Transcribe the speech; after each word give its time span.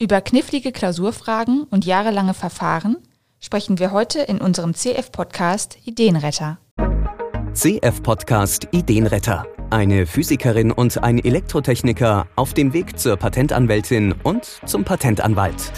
Über 0.00 0.20
knifflige 0.20 0.72
Klausurfragen 0.72 1.62
und 1.70 1.84
jahrelange 1.84 2.34
Verfahren 2.34 2.96
sprechen 3.38 3.78
wir 3.78 3.92
heute 3.92 4.22
in 4.22 4.40
unserem 4.40 4.74
CF-Podcast 4.74 5.78
Ideenretter. 5.84 6.58
CF-Podcast 7.52 8.66
Ideenretter. 8.72 9.46
Eine 9.70 10.06
Physikerin 10.06 10.72
und 10.72 11.00
ein 11.04 11.20
Elektrotechniker 11.20 12.26
auf 12.34 12.54
dem 12.54 12.72
Weg 12.72 12.98
zur 12.98 13.16
Patentanwältin 13.16 14.16
und 14.24 14.60
zum 14.66 14.82
Patentanwalt. 14.82 15.72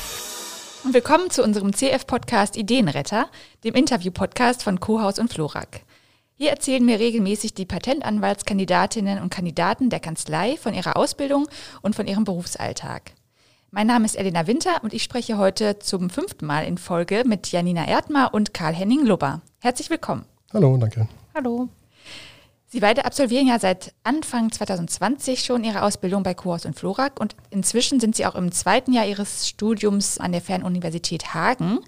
Und 0.85 0.94
willkommen 0.94 1.28
zu 1.28 1.42
unserem 1.42 1.74
CF-Podcast 1.74 2.56
Ideenretter, 2.56 3.28
dem 3.64 3.74
Interview-Podcast 3.74 4.62
von 4.62 4.80
Kohaus 4.80 5.19
und 5.19 5.30
Florak. 5.30 5.83
Hier 6.33 6.48
erzählen 6.48 6.85
mir 6.85 6.98
regelmäßig 6.98 7.53
die 7.53 7.67
Patentanwaltskandidatinnen 7.67 9.21
und 9.21 9.28
Kandidaten 9.28 9.90
der 9.90 10.01
Kanzlei 10.01 10.56
von 10.56 10.72
ihrer 10.72 10.96
Ausbildung 10.96 11.48
und 11.83 11.94
von 11.94 12.06
ihrem 12.06 12.24
Berufsalltag. 12.24 13.12
Mein 13.71 13.88
Name 13.88 14.04
ist 14.06 14.17
Elena 14.17 14.46
Winter 14.46 14.83
und 14.83 14.94
ich 14.94 15.03
spreche 15.03 15.38
heute 15.38 15.78
zum 15.80 16.09
fünften 16.09 16.47
Mal 16.47 16.62
in 16.62 16.79
Folge 16.79 17.25
mit 17.27 17.51
Janina 17.51 17.87
Erdmar 17.87 18.33
und 18.33 18.55
Karl-Henning 18.55 19.05
Lubber. 19.05 19.42
Herzlich 19.61 19.91
willkommen. 19.91 20.25
Hallo, 20.55 20.77
danke. 20.77 21.09
Hallo. 21.34 21.69
Sie 22.69 22.80
beide 22.80 23.05
absolvieren 23.05 23.48
ja 23.48 23.59
seit 23.59 23.92
Anfang 24.05 24.52
2020 24.52 25.45
schon 25.45 25.65
ihre 25.65 25.83
Ausbildung 25.83 26.23
bei 26.23 26.34
Kohaus 26.34 26.65
und 26.65 26.79
Florak 26.79 27.20
und 27.20 27.34
inzwischen 27.51 28.01
sind 28.01 28.16
sie 28.16 28.25
auch 28.25 28.34
im 28.37 28.52
zweiten 28.52 28.92
Jahr 28.92 29.06
ihres 29.06 29.48
Studiums 29.48 30.19
an 30.19 30.33
der 30.33 30.41
Fernuniversität 30.41 31.34
Hagen, 31.34 31.80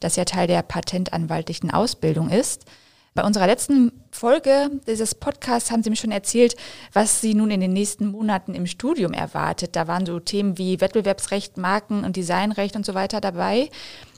das 0.00 0.16
ja 0.16 0.24
Teil 0.24 0.46
der 0.46 0.62
patentanwaltlichen 0.62 1.70
Ausbildung 1.70 2.28
ist. 2.28 2.66
Bei 3.14 3.24
unserer 3.24 3.46
letzten 3.46 3.92
Folge 4.10 4.70
dieses 4.86 5.14
Podcasts 5.14 5.70
haben 5.70 5.82
Sie 5.82 5.90
mir 5.90 5.96
schon 5.96 6.12
erzählt, 6.12 6.56
was 6.94 7.20
Sie 7.20 7.34
nun 7.34 7.50
in 7.50 7.60
den 7.60 7.72
nächsten 7.74 8.06
Monaten 8.06 8.54
im 8.54 8.66
Studium 8.66 9.12
erwartet. 9.12 9.76
Da 9.76 9.86
waren 9.86 10.06
so 10.06 10.18
Themen 10.18 10.56
wie 10.56 10.80
Wettbewerbsrecht, 10.80 11.58
Marken- 11.58 12.04
und 12.04 12.16
Designrecht 12.16 12.74
und 12.74 12.86
so 12.86 12.94
weiter 12.94 13.20
dabei. 13.20 13.68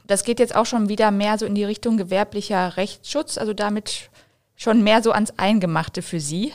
Das 0.06 0.22
geht 0.22 0.38
jetzt 0.38 0.54
auch 0.54 0.66
schon 0.66 0.88
wieder 0.88 1.10
mehr 1.10 1.38
so 1.38 1.46
in 1.46 1.56
die 1.56 1.64
Richtung 1.64 1.96
gewerblicher 1.96 2.76
Rechtsschutz, 2.76 3.36
also 3.36 3.52
damit 3.52 4.10
schon 4.54 4.84
mehr 4.84 5.02
so 5.02 5.10
ans 5.10 5.32
Eingemachte 5.38 6.00
für 6.02 6.20
Sie. 6.20 6.52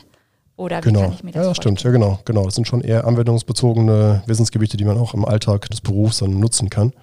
Oder 0.56 0.78
wie 0.80 0.90
genau. 0.90 1.02
kann 1.02 1.14
ich 1.14 1.24
mir 1.24 1.32
das 1.32 1.40
Ja, 1.42 1.46
vorstellen? 1.46 1.78
stimmt, 1.78 1.84
ja 1.84 1.92
genau, 2.00 2.20
genau. 2.24 2.46
Das 2.46 2.56
sind 2.56 2.68
schon 2.68 2.82
eher 2.82 3.06
anwendungsbezogene 3.06 4.24
Wissensgebiete, 4.28 4.78
die 4.78 4.86
man 4.86 4.98
auch 4.98 5.14
im 5.14 5.26
Alltag 5.26 5.70
des 5.70 5.82
Berufs 5.82 6.20
dann 6.20 6.40
nutzen 6.40 6.70
kann, 6.70 6.94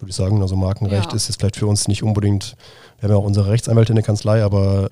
würde 0.00 0.10
ich 0.10 0.16
sagen. 0.16 0.40
Also 0.42 0.56
Markenrecht 0.56 1.10
Ja. 1.10 1.16
ist 1.16 1.28
jetzt 1.28 1.40
vielleicht 1.40 1.56
für 1.56 1.66
uns 1.66 1.88
nicht 1.88 2.02
unbedingt, 2.02 2.56
wir 2.98 3.08
haben 3.08 3.16
ja 3.16 3.20
auch 3.20 3.26
unsere 3.26 3.48
Rechtsanwälte 3.50 3.92
in 3.92 3.96
der 3.96 4.04
Kanzlei, 4.04 4.42
aber 4.42 4.88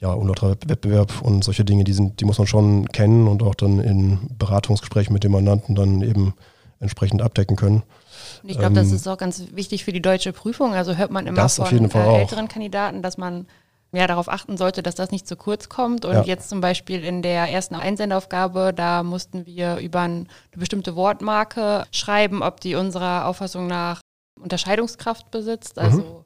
ja, 0.00 0.12
unlauterer 0.12 0.56
Wettbewerb 0.66 1.22
und 1.22 1.44
solche 1.44 1.64
Dinge, 1.64 1.84
die 1.84 1.92
sind, 1.92 2.20
die 2.20 2.24
muss 2.24 2.38
man 2.38 2.46
schon 2.46 2.86
kennen 2.88 3.26
und 3.28 3.42
auch 3.42 3.54
dann 3.54 3.80
in 3.80 4.18
Beratungsgesprächen 4.38 5.12
mit 5.12 5.24
dem 5.24 5.32
Mandanten 5.32 5.74
dann 5.74 6.02
eben 6.02 6.34
entsprechend 6.80 7.22
abdecken 7.22 7.56
können. 7.56 7.82
Und 8.42 8.50
ich 8.50 8.58
glaube, 8.58 8.74
das 8.74 8.88
Ähm, 8.90 8.96
ist 8.96 9.08
auch 9.08 9.16
ganz 9.16 9.42
wichtig 9.52 9.84
für 9.84 9.92
die 9.92 10.02
deutsche 10.02 10.32
Prüfung. 10.32 10.74
Also 10.74 10.96
hört 10.96 11.10
man 11.10 11.26
immer 11.26 11.36
Das 11.36 11.56
von 11.56 11.66
äh, 11.90 12.20
älteren 12.20 12.48
Kandidaten, 12.48 13.00
dass 13.02 13.16
man 13.16 13.46
ja 13.92 14.06
darauf 14.08 14.28
achten 14.28 14.56
sollte, 14.56 14.82
dass 14.82 14.96
das 14.96 15.12
nicht 15.12 15.26
zu 15.26 15.36
kurz 15.36 15.68
kommt. 15.68 16.04
Und 16.04 16.12
Ja. 16.14 16.22
jetzt 16.24 16.48
zum 16.48 16.60
Beispiel 16.60 17.02
in 17.04 17.22
der 17.22 17.48
ersten 17.50 17.76
Einsendaufgabe, 17.76 18.72
da 18.74 19.02
mussten 19.04 19.46
wir 19.46 19.76
über 19.76 20.00
ein- 20.00 20.26
eine 20.52 20.58
bestimmte 20.58 20.96
Wortmarke 20.96 21.84
schreiben, 21.92 22.42
ob 22.42 22.60
die 22.60 22.74
unserer 22.74 23.26
Auffassung 23.26 23.68
nach 23.68 24.00
Unterscheidungskraft 24.40 25.30
besitzt, 25.30 25.76
Mhm. 25.76 25.82
also 25.82 26.24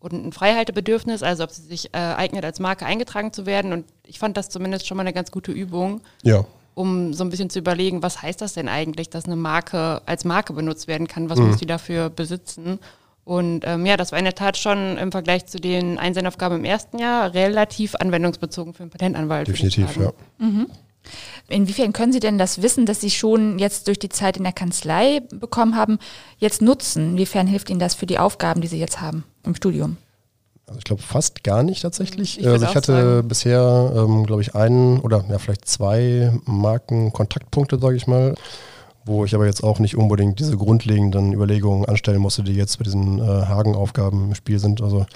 und 0.00 0.12
ein 0.12 0.32
Freihaltebedürfnis, 0.32 1.22
also 1.22 1.44
ob 1.44 1.50
sie 1.50 1.60
sich 1.62 1.92
äh, 1.92 1.98
eignet, 1.98 2.44
als 2.44 2.58
Marke 2.58 2.86
eingetragen 2.86 3.32
zu 3.34 3.44
werden. 3.44 3.72
Und 3.74 3.84
ich 4.06 4.18
fand 4.18 4.36
das 4.38 4.48
zumindest 4.48 4.86
schon 4.86 4.96
mal 4.96 5.02
eine 5.02 5.12
ganz 5.12 5.30
gute 5.30 5.52
Übung 5.52 6.00
Ja, 6.22 6.44
um 6.74 7.12
so 7.12 7.22
ein 7.22 7.28
bisschen 7.28 7.50
zu 7.50 7.58
überlegen, 7.58 8.02
was 8.02 8.22
heißt 8.22 8.40
das 8.40 8.54
denn 8.54 8.68
eigentlich, 8.68 9.10
dass 9.10 9.26
eine 9.26 9.36
Marke 9.36 10.00
als 10.06 10.24
Marke 10.24 10.54
benutzt 10.54 10.88
werden 10.88 11.06
kann, 11.06 11.28
was 11.28 11.38
Mhm. 11.38 11.48
muss 11.48 11.58
die 11.58 11.66
dafür 11.66 12.08
besitzen. 12.08 12.78
Und 13.24 13.64
ähm, 13.66 13.84
ja, 13.84 13.98
das 13.98 14.10
war 14.12 14.18
in 14.18 14.24
der 14.24 14.34
Tat 14.34 14.56
schon 14.56 14.96
im 14.96 15.12
Vergleich 15.12 15.44
zu 15.46 15.58
den 15.58 15.98
Einsendaufgaben 15.98 16.58
im 16.60 16.64
ersten 16.64 16.98
Jahr 16.98 17.34
relativ 17.34 17.94
anwendungsbezogen 17.94 18.72
für 18.72 18.84
einen 18.84 18.90
Patentanwalt. 18.90 19.48
definitiv, 19.48 19.96
ja. 19.98 20.12
Inwiefern 21.48 21.92
können 21.92 22.12
Sie 22.12 22.20
denn 22.20 22.38
das 22.38 22.62
Wissen, 22.62 22.86
das 22.86 23.00
Sie 23.00 23.10
schon 23.10 23.58
jetzt 23.58 23.88
durch 23.88 23.98
die 23.98 24.08
Zeit 24.08 24.36
in 24.36 24.44
der 24.44 24.52
Kanzlei 24.52 25.20
bekommen 25.32 25.76
haben, 25.76 25.98
jetzt 26.38 26.62
nutzen? 26.62 27.12
Inwiefern 27.12 27.46
hilft 27.46 27.70
Ihnen 27.70 27.80
das 27.80 27.94
für 27.94 28.06
die 28.06 28.18
Aufgaben, 28.18 28.60
die 28.60 28.68
Sie 28.68 28.78
jetzt 28.78 29.00
haben 29.00 29.24
im 29.44 29.54
Studium? 29.54 29.96
Also 30.70 30.78
ich 30.78 30.84
glaube 30.84 31.02
fast 31.02 31.42
gar 31.42 31.64
nicht 31.64 31.82
tatsächlich. 31.82 32.38
Ich 32.38 32.46
also 32.46 32.64
ich 32.64 32.76
hatte 32.76 33.16
sagen. 33.16 33.28
bisher, 33.28 33.92
ähm, 33.96 34.24
glaube 34.24 34.42
ich, 34.42 34.54
einen 34.54 35.00
oder 35.00 35.24
ja 35.28 35.38
vielleicht 35.38 35.66
zwei 35.66 36.32
Markenkontaktpunkte, 36.44 37.80
sage 37.80 37.96
ich 37.96 38.06
mal, 38.06 38.36
wo 39.04 39.24
ich 39.24 39.34
aber 39.34 39.46
jetzt 39.46 39.64
auch 39.64 39.80
nicht 39.80 39.96
unbedingt 39.96 40.38
diese 40.38 40.56
grundlegenden 40.56 41.32
Überlegungen 41.32 41.86
anstellen 41.86 42.20
musste, 42.20 42.44
die 42.44 42.52
jetzt 42.52 42.78
bei 42.78 42.84
diesen 42.84 43.18
äh, 43.18 43.22
Hagen-Aufgaben 43.22 44.28
im 44.28 44.34
Spiel 44.36 44.60
sind. 44.60 44.80
Also 44.80 45.06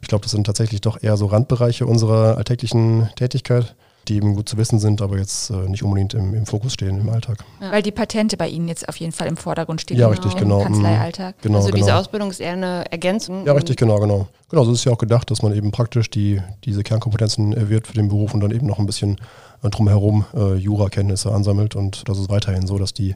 ich 0.00 0.08
glaube, 0.08 0.22
das 0.22 0.32
sind 0.32 0.46
tatsächlich 0.46 0.80
doch 0.80 1.02
eher 1.02 1.18
so 1.18 1.26
Randbereiche 1.26 1.84
unserer 1.84 2.38
alltäglichen 2.38 3.10
Tätigkeit, 3.14 3.74
die 4.08 4.16
eben 4.16 4.34
gut 4.34 4.48
zu 4.48 4.56
wissen 4.56 4.78
sind, 4.78 5.00
aber 5.00 5.18
jetzt 5.18 5.50
äh, 5.50 5.54
nicht 5.68 5.82
unbedingt 5.82 6.14
im, 6.14 6.34
im 6.34 6.44
Fokus 6.46 6.72
stehen 6.72 7.00
im 7.00 7.08
Alltag. 7.08 7.38
Ja. 7.60 7.70
Weil 7.72 7.82
die 7.82 7.92
Patente 7.92 8.36
bei 8.36 8.48
Ihnen 8.48 8.66
jetzt 8.68 8.88
auf 8.88 8.96
jeden 8.96 9.12
Fall 9.12 9.28
im 9.28 9.36
Vordergrund 9.36 9.80
stehen. 9.80 9.96
Ja, 9.96 10.06
im- 10.06 10.12
richtig, 10.12 10.32
im 10.34 10.38
genau. 10.40 10.60
Mhm. 10.60 10.64
Kanzleialltag. 10.64 11.34
Genau, 11.42 11.58
also 11.58 11.68
genau. 11.70 11.76
diese 11.78 11.94
Ausbildung 11.96 12.30
ist 12.30 12.40
eher 12.40 12.52
eine 12.54 12.84
Ergänzung. 12.90 13.46
Ja, 13.46 13.52
richtig, 13.52 13.76
genau, 13.76 13.98
genau. 14.00 14.26
Genau, 14.48 14.64
so 14.64 14.72
ist 14.72 14.80
es 14.80 14.84
ja 14.84 14.92
auch 14.92 14.98
gedacht, 14.98 15.30
dass 15.30 15.42
man 15.42 15.54
eben 15.54 15.70
praktisch 15.70 16.10
die, 16.10 16.40
diese 16.64 16.82
Kernkompetenzen 16.82 17.52
erwirbt 17.52 17.86
für 17.86 17.94
den 17.94 18.08
Beruf 18.08 18.34
und 18.34 18.40
dann 18.40 18.50
eben 18.50 18.66
noch 18.66 18.78
ein 18.78 18.86
bisschen 18.86 19.18
äh, 19.62 19.70
drumherum 19.70 20.24
äh, 20.34 20.54
Jurakenntnisse 20.56 21.32
ansammelt. 21.32 21.76
Und 21.76 22.08
das 22.08 22.18
ist 22.18 22.28
weiterhin 22.28 22.66
so, 22.66 22.78
dass 22.78 22.92
die, 22.92 23.14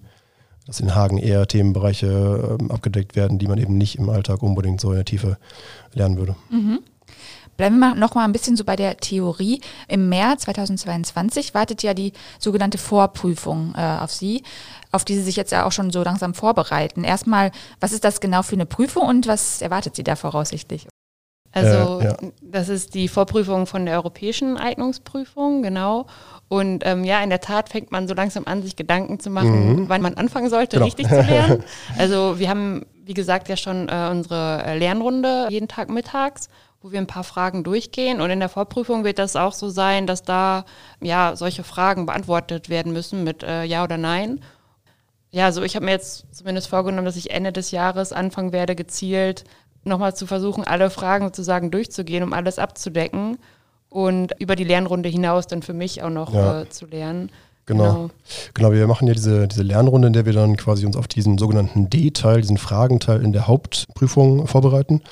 dass 0.67 0.81
in 0.81 0.95
Hagen 0.95 1.19
eher 1.19 1.47
Themenbereiche 1.47 2.57
ähm, 2.61 2.71
abgedeckt 2.71 3.17
werden, 3.17 3.39
die 3.39 3.49
man 3.49 3.59
eben 3.59 3.77
nicht 3.77 3.97
im 3.99 4.09
Alltag 4.09 4.43
unbedingt 4.43 4.81
so 4.81 4.91
in 4.91 4.97
der 4.97 5.05
Tiefe 5.05 5.37
lernen 5.93 6.17
würde. 6.17 6.37
Bleiben 7.57 7.79
wir 7.79 7.95
noch 7.95 8.15
mal 8.15 8.25
ein 8.25 8.33
bisschen 8.33 8.57
so 8.57 8.65
bei 8.65 8.77
der 8.77 8.97
Theorie. 8.99 9.61
Im 9.89 10.09
März 10.09 10.43
2022 10.43 11.55
wartet 11.55 11.83
ja 11.83 11.95
die 11.95 12.13
sogenannte 12.39 12.79
Vorprüfung 12.79 13.75
äh, 13.77 13.81
auf 14.01 14.13
Sie, 14.13 14.43
auf 14.93 15.05
die 15.05 15.15
Sie 15.15 15.23
sich 15.23 15.37
jetzt 15.37 15.53
ja 15.53 15.65
auch 15.67 15.73
schon 15.73 15.91
so 15.91 16.03
langsam 16.03 16.35
vorbereiten. 16.35 17.05
Erstmal, 17.05 17.51
was 17.81 17.93
ist 17.93 18.05
das 18.05 18.21
genau 18.21 18.43
für 18.43 18.57
eine 18.57 18.67
Prüfung 18.67 19.07
und 19.07 19.27
was 19.27 19.63
erwartet 19.63 19.97
Sie 19.97 20.05
da 20.05 20.17
voraussichtlich? 20.17 20.87
Also 21.53 22.01
Äh, 22.01 22.05
ja. 22.05 22.17
das 22.43 22.69
ist 22.69 22.93
die 22.95 23.09
Vorprüfung 23.09 23.67
von 23.67 23.87
der 23.87 23.95
europäischen 23.97 24.59
Eignungsprüfung, 24.59 25.63
genau. 25.63 26.07
Und 26.49 26.85
ähm, 26.85 27.03
ja, 27.05 27.23
in 27.23 27.31
der 27.31 27.41
Tat 27.41 27.71
fängt 27.71 27.91
man 27.93 28.07
so 28.07 28.13
langsam 28.15 28.45
an, 28.47 28.63
sich 28.63 28.77
Gedanken 28.77 29.19
zu 29.21 29.31
machen, 29.31 29.77
Mhm. 29.85 29.89
wann 29.89 30.03
man 30.03 30.15
anfangen 30.15 30.51
sollte, 30.51 30.77
Genau. 30.77 30.85
richtig 30.85 31.09
zu 31.09 31.23
lernen. 31.23 31.65
Also 31.99 32.39
wir 32.39 32.51
haben, 32.51 32.85
wie 33.05 33.15
gesagt, 33.15 33.49
ja 33.49 33.57
schon 33.57 33.89
äh, 33.89 34.09
unsere 34.11 34.77
Lernrunde 34.77 35.47
jeden 35.49 35.67
Tag 35.69 35.89
mittags, 35.89 36.49
wo 36.83 36.93
wir 36.93 36.99
ein 37.01 37.07
paar 37.07 37.25
Fragen 37.25 37.65
durchgehen. 37.65 38.21
Und 38.21 38.31
in 38.31 38.41
der 38.41 38.49
Vorprüfung 38.49 39.05
wird 39.05 39.19
das 39.19 39.37
auch 39.37 39.53
so 39.53 39.69
sein, 39.69 40.07
dass 40.07 40.23
da 40.23 40.65
ja 41.01 41.35
solche 41.37 41.65
Fragen 41.65 42.07
beantwortet 42.07 42.69
werden 42.69 42.93
müssen 42.93 43.25
mit 43.25 43.43
äh, 43.43 43.65
Ja 43.65 43.83
oder 43.85 43.97
Nein. 43.99 44.41
Ja, 45.31 45.47
also 45.47 45.63
ich 45.63 45.75
habe 45.75 45.85
mir 45.85 45.91
jetzt 45.93 46.27
zumindest 46.35 46.69
vorgenommen, 46.69 47.05
dass 47.05 47.17
ich 47.17 47.31
Ende 47.31 47.53
des 47.53 47.71
Jahres 47.71 48.13
anfangen 48.13 48.53
werde, 48.53 48.75
gezielt 48.77 49.45
nochmal 49.85 50.15
zu 50.15 50.27
versuchen, 50.27 50.65
alle 50.65 50.91
Fragen 50.91 51.27
sozusagen 51.27 51.71
durchzugehen, 51.71 52.23
um 52.23 52.33
alles 52.33 52.59
abzudecken 52.59 53.39
und 53.89 54.33
über 54.41 54.57
die 54.57 54.65
Lernrunde 54.65 55.09
hinaus 55.09 55.47
dann 55.47 55.63
für 55.63 55.75
mich 55.75 56.03
auch 56.03 56.11
noch 56.11 56.33
Ja. 56.33 56.63
äh, 56.63 56.69
zu 56.69 56.87
lernen. 56.87 57.31
Genau. 57.67 58.11
Genau, 58.55 58.71
wir 58.71 58.87
machen 58.87 59.09
ja 59.09 59.15
diese, 59.15 59.49
diese 59.49 59.65
Lernrunde, 59.65 60.07
in 60.07 60.13
der 60.13 60.25
wir 60.25 60.33
dann 60.33 60.57
quasi 60.57 60.87
uns 60.87 60.97
auf 60.97 61.09
diesen 61.09 61.37
sogenannten 61.37 61.91
D-Teil, 61.91 62.41
diesen 62.41 62.59
Fragenteil 62.59 63.23
in 63.23 63.33
der 63.33 63.49
Hauptprüfung 63.49 64.47
vorbereiten. 64.47 65.03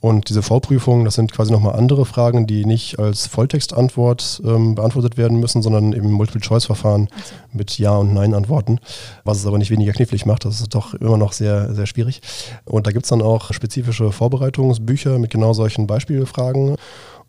Und 0.00 0.28
diese 0.28 0.42
Vorprüfungen, 0.42 1.04
das 1.04 1.14
sind 1.14 1.30
quasi 1.30 1.52
nochmal 1.52 1.76
andere 1.76 2.04
Fragen, 2.04 2.48
die 2.48 2.64
nicht 2.64 2.98
als 2.98 3.28
Volltextantwort 3.28 4.42
ähm, 4.44 4.74
beantwortet 4.74 5.18
werden 5.18 5.38
müssen, 5.38 5.62
sondern 5.62 5.92
im 5.92 6.10
Multiple-Choice-Verfahren 6.10 7.08
mit 7.52 7.78
Ja- 7.78 7.96
und 7.96 8.12
Nein-Antworten, 8.12 8.80
was 9.22 9.38
es 9.38 9.46
aber 9.46 9.58
nicht 9.58 9.70
weniger 9.70 9.92
knifflig 9.92 10.26
macht. 10.26 10.44
Das 10.44 10.60
ist 10.60 10.74
doch 10.74 10.94
immer 10.94 11.18
noch 11.18 11.32
sehr, 11.32 11.74
sehr 11.74 11.86
schwierig. 11.86 12.22
Und 12.64 12.88
da 12.88 12.92
gibt 12.92 13.04
es 13.04 13.10
dann 13.10 13.22
auch 13.22 13.52
spezifische 13.52 14.10
Vorbereitungsbücher 14.10 15.18
mit 15.20 15.30
genau 15.30 15.52
solchen 15.52 15.86
Beispielfragen. 15.86 16.76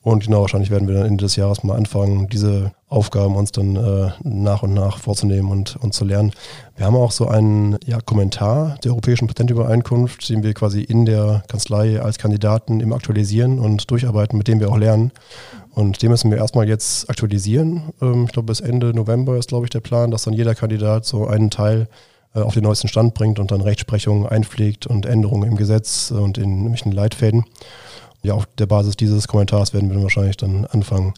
Und 0.03 0.25
genau, 0.25 0.41
wahrscheinlich 0.41 0.71
werden 0.71 0.87
wir 0.87 0.95
dann 0.95 1.05
Ende 1.05 1.25
des 1.25 1.35
Jahres 1.35 1.63
mal 1.63 1.77
anfangen, 1.77 2.27
diese 2.27 2.71
Aufgaben 2.89 3.35
uns 3.35 3.51
dann 3.51 3.75
äh, 3.75 4.09
nach 4.23 4.63
und 4.63 4.73
nach 4.73 4.97
vorzunehmen 4.97 5.51
und, 5.51 5.75
und 5.75 5.93
zu 5.93 6.05
lernen. 6.05 6.31
Wir 6.75 6.87
haben 6.87 6.95
auch 6.95 7.11
so 7.11 7.27
einen 7.27 7.77
ja, 7.85 7.99
Kommentar 8.01 8.77
der 8.83 8.91
Europäischen 8.91 9.27
Patentübereinkunft, 9.27 10.27
den 10.29 10.41
wir 10.41 10.55
quasi 10.55 10.81
in 10.81 11.05
der 11.05 11.43
Kanzlei 11.47 12.01
als 12.01 12.17
Kandidaten 12.17 12.79
immer 12.79 12.95
aktualisieren 12.95 13.59
und 13.59 13.91
durcharbeiten, 13.91 14.37
mit 14.37 14.47
dem 14.47 14.59
wir 14.59 14.69
auch 14.69 14.77
lernen. 14.77 15.11
Und 15.75 16.01
den 16.01 16.09
müssen 16.09 16.31
wir 16.31 16.39
erstmal 16.39 16.67
jetzt 16.67 17.07
aktualisieren. 17.07 17.93
Ähm, 18.01 18.25
ich 18.25 18.31
glaube, 18.31 18.47
bis 18.47 18.59
Ende 18.59 18.95
November 18.95 19.37
ist, 19.37 19.49
glaube 19.49 19.67
ich, 19.67 19.69
der 19.69 19.81
Plan, 19.81 20.09
dass 20.09 20.23
dann 20.23 20.33
jeder 20.33 20.55
Kandidat 20.55 21.05
so 21.05 21.27
einen 21.27 21.51
Teil 21.51 21.87
äh, 22.33 22.39
auf 22.39 22.55
den 22.55 22.63
neuesten 22.63 22.87
Stand 22.87 23.13
bringt 23.13 23.37
und 23.37 23.51
dann 23.51 23.61
Rechtsprechung 23.61 24.25
einpflegt 24.25 24.87
und 24.87 25.05
Änderungen 25.05 25.47
im 25.47 25.57
Gesetz 25.57 26.09
und 26.09 26.39
in 26.39 26.63
nämlichen 26.63 26.91
Leitfäden. 26.91 27.45
Ja, 28.23 28.33
auf 28.35 28.45
der 28.57 28.65
Basis 28.67 28.95
dieses 28.95 29.27
Kommentars 29.27 29.73
werden 29.73 29.89
wir 29.89 29.95
dann 29.95 30.03
wahrscheinlich 30.03 30.37
dann 30.37 30.65
anfangen, 30.65 31.13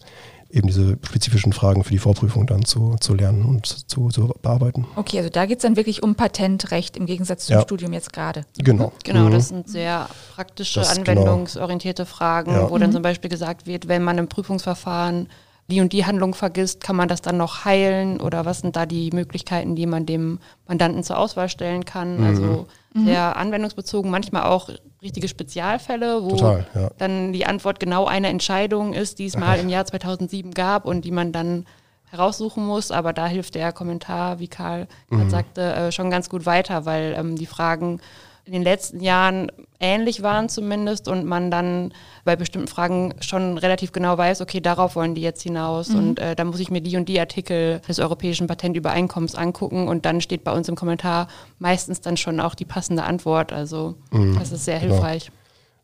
eben 0.50 0.68
diese 0.68 0.98
spezifischen 1.04 1.52
Fragen 1.52 1.84
für 1.84 1.90
die 1.90 1.98
Vorprüfung 1.98 2.46
dann 2.46 2.64
zu, 2.64 2.96
zu 3.00 3.16
lernen 3.16 3.44
und 3.44 3.66
zu, 3.66 4.10
zu 4.10 4.28
bearbeiten. 4.42 4.86
Okay, 4.96 5.18
also 5.18 5.30
da 5.32 5.48
geht 5.48 5.58
es 5.58 5.64
dann 5.64 5.76
wirklich 5.76 6.04
um 6.04 6.14
Patentrecht 6.16 6.96
im 6.96 7.08
Gegensatz 7.08 7.48
zum 7.48 7.56
Ja. 7.56 7.62
Studium 7.64 7.92
jetzt 7.92 8.14
gerade. 8.14 8.44
Genau. 8.60 8.92
Genau, 9.04 9.26
Mhm. 9.26 9.32
das 9.32 9.50
sind 9.50 9.68
sehr 9.68 10.08
praktische, 10.36 10.80
Das, 10.82 10.90
genau. 11.04 11.22
anwendungsorientierte 11.22 12.06
Fragen, 12.06 12.52
Ja. 12.52 12.70
wo 12.70 12.78
dann 12.78 12.92
zum 12.92 13.02
Beispiel 13.02 13.32
gesagt 13.32 13.66
wird, 13.66 13.88
wenn 13.88 14.04
man 14.04 14.18
im 14.20 14.28
Prüfungsverfahren 14.28 15.28
die 15.70 15.82
und 15.82 15.92
die 15.92 16.06
Handlung 16.06 16.36
vergisst, 16.36 16.84
kann 16.84 16.98
man 16.98 17.08
das 17.08 17.22
dann 17.22 17.38
noch 17.38 17.66
heilen 17.66 18.22
oder 18.22 18.46
was 18.46 18.60
sind 18.60 18.76
da 18.76 18.86
die 18.86 19.10
Möglichkeiten, 19.12 19.76
die 19.76 19.86
man 19.88 20.06
dem 20.06 20.40
Mandanten 20.68 21.04
zur 21.04 21.18
Auswahl 21.18 21.50
stellen 21.50 21.84
kann? 21.86 22.18
Mhm. 22.20 22.24
Also 22.26 22.68
sehr 23.06 23.38
anwendungsbezogen, 23.38 24.12
manchmal 24.12 24.44
auch 24.44 24.70
richtige 25.04 25.28
Spezialfälle, 25.28 26.24
wo 26.24 26.30
Total, 26.30 26.66
ja. 26.74 26.90
dann 26.98 27.34
die 27.34 27.46
Antwort 27.46 27.80
genau 27.80 28.06
eine 28.06 28.30
Entscheidung 28.30 28.94
ist, 28.94 29.20
die 29.20 29.26
es 29.26 29.38
mal 29.38 29.60
im 29.60 29.70
Jahr 29.70 29.86
2007 29.86 30.52
gab 30.54 30.86
und 30.86 31.06
die 31.06 31.12
man 31.12 31.32
dann 31.32 31.66
heraussuchen 32.10 32.66
muss. 32.66 32.92
Aber 32.92 33.14
da 33.14 33.28
hilft 33.28 33.56
der 33.56 33.72
Kommentar, 33.74 34.40
wie 34.40 34.48
Karl 34.48 34.88
Mhm. 35.10 35.18
gerade 35.18 35.30
sagte, 35.30 35.62
äh, 35.62 35.92
schon 35.92 36.10
ganz 36.10 36.30
gut 36.30 36.46
weiter, 36.46 36.86
weil 36.86 37.16
ähm, 37.18 37.36
die 37.36 37.46
Fragen 37.46 38.00
in 38.46 38.54
den 38.54 38.64
letzten 38.64 39.00
Jahren 39.00 39.52
ähnlich 39.80 40.22
waren 40.22 40.50
zumindest 40.50 41.08
und 41.08 41.26
man 41.26 41.50
dann 41.50 41.94
bei 42.26 42.36
bestimmten 42.36 42.68
Fragen 42.68 43.14
schon 43.22 43.58
relativ 43.58 43.92
genau 43.94 44.18
weiß, 44.18 44.42
okay, 44.42 44.60
darauf 44.60 44.96
wollen 44.96 45.16
die 45.16 45.22
jetzt 45.22 45.42
hinaus 45.42 45.90
und 45.92 46.20
äh, 46.20 46.36
dann 46.36 46.48
muss 46.48 46.60
ich 46.60 46.70
mir 46.70 46.82
die 46.82 46.98
und 46.98 47.08
die 47.08 47.20
Artikel 47.20 47.80
des 47.88 48.00
Europäischen 48.00 48.48
Patentübereinkommens 48.48 49.36
angucken 49.36 49.88
und 49.88 50.06
dann 50.06 50.20
steht 50.20 50.44
bei 50.44 50.52
uns 50.52 50.68
im 50.68 50.76
Kommentar 50.76 51.28
meistens 51.60 52.02
dann 52.02 52.18
schon 52.18 52.40
auch 52.40 52.56
die 52.56 52.66
passende 52.66 53.04
Antwort. 53.04 53.54
Also 53.54 53.96
das 54.12 54.52
ist 54.52 54.66
sehr 54.66 54.80
genau. 54.80 54.96
hilfreich. 54.96 55.32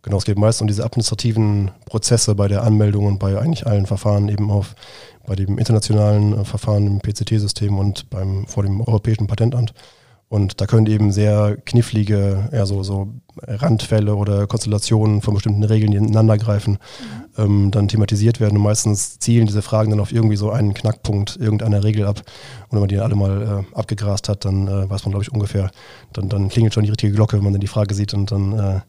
Genau, 0.02 0.18
es 0.18 0.26
geht 0.26 0.40
meist 0.40 0.62
um 0.62 0.68
diese 0.68 0.86
administrativen 0.86 1.72
Prozesse 1.86 2.34
bei 2.36 2.48
der 2.48 2.64
Anmeldung 2.64 3.06
und 3.06 3.20
bei 3.20 3.38
eigentlich 3.38 3.68
allen 3.68 3.86
Verfahren 3.86 4.30
eben 4.30 4.50
auf, 4.50 4.76
bei 5.28 5.36
dem 5.36 5.58
internationalen 5.58 6.40
äh, 6.40 6.46
Verfahren 6.46 6.88
im 6.88 7.00
PCT-System 7.00 7.78
und 7.78 8.10
beim, 8.10 8.48
vor 8.48 8.64
dem 8.64 8.80
Europäischen 8.80 9.28
Patentamt. 9.28 9.74
Und 10.30 10.62
da 10.62 10.68
können 10.68 10.86
eben 10.86 11.12
sehr 11.12 11.58
knifflige, 11.66 12.50
ja, 12.52 12.68
so, 12.68 12.84
so 12.84 13.16
Randfälle 13.42 14.16
oder 14.16 14.46
Konstellationen 14.46 15.22
von 15.22 15.34
bestimmten 15.34 15.64
Regeln, 15.64 15.92
die 15.92 15.98
ineinandergreifen, 15.98 16.78
ähm, 17.38 17.72
dann 17.72 17.88
thematisiert 17.88 18.40
werden. 18.40 18.58
Und 18.58 18.64
meistens 18.64 19.18
zielen 19.18 19.48
diese 19.48 19.64
Fragen 19.64 19.90
dann 19.90 20.00
auf 20.00 20.12
irgendwie 20.12 20.36
so 20.36 20.52
einen 20.52 20.76
Knackpunkt 20.76 21.38
irgendeiner 21.38 21.84
Regel 21.84 22.06
ab. 22.06 22.20
Und 22.68 22.74
wenn 22.74 22.80
man 22.80 22.90
die 22.90 23.00
alle 23.00 23.16
mal 23.16 23.66
äh, 23.72 23.76
abgegrast 23.76 24.30
hat, 24.30 24.46
dann 24.46 24.68
äh, 24.68 24.88
weiß 24.88 25.04
man, 25.06 25.12
glaube 25.12 25.24
ich, 25.24 25.32
ungefähr, 25.32 25.72
dann, 26.14 26.30
dann 26.30 26.50
klingelt 26.50 26.76
schon 26.76 26.84
die 26.84 26.92
richtige 26.92 27.14
Glocke, 27.14 27.38
wenn 27.38 27.44
man 27.44 27.54
dann 27.54 27.62
die 27.62 27.68
Frage 27.68 27.96
sieht 27.96 28.14
und 28.14 28.32
dann 28.32 28.54
äh, 28.54 28.80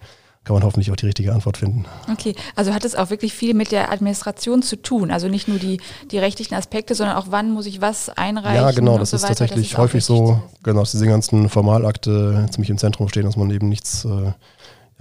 kann 0.44 0.54
man 0.54 0.62
hoffentlich 0.62 0.90
auch 0.90 0.96
die 0.96 1.06
richtige 1.06 1.34
Antwort 1.34 1.58
finden. 1.58 1.84
Okay, 2.10 2.34
also 2.56 2.72
hat 2.72 2.84
es 2.84 2.94
auch 2.94 3.10
wirklich 3.10 3.34
viel 3.34 3.52
mit 3.52 3.72
der 3.72 3.92
Administration 3.92 4.62
zu 4.62 4.76
tun. 4.76 5.10
Also 5.10 5.28
nicht 5.28 5.48
nur 5.48 5.58
die, 5.58 5.80
die 6.10 6.18
rechtlichen 6.18 6.54
Aspekte, 6.54 6.94
sondern 6.94 7.16
auch 7.16 7.26
wann 7.28 7.50
muss 7.52 7.66
ich 7.66 7.80
was 7.82 8.08
einreichen. 8.08 8.62
Ja, 8.62 8.70
genau, 8.70 8.98
das 8.98 9.10
so 9.10 9.16
ist 9.16 9.24
weiter. 9.24 9.34
tatsächlich 9.34 9.72
ist 9.72 9.74
auch 9.74 9.80
häufig 9.80 10.04
so, 10.04 10.42
genau, 10.62 10.80
dass 10.80 10.92
diese 10.92 11.06
ganzen 11.06 11.50
Formalakte 11.50 12.46
ziemlich 12.50 12.70
im 12.70 12.78
Zentrum 12.78 13.08
stehen, 13.08 13.24
dass 13.24 13.36
man 13.36 13.50
eben 13.50 13.68
nichts, 13.68 14.06
äh, 14.06 14.08
ja, 14.08 14.34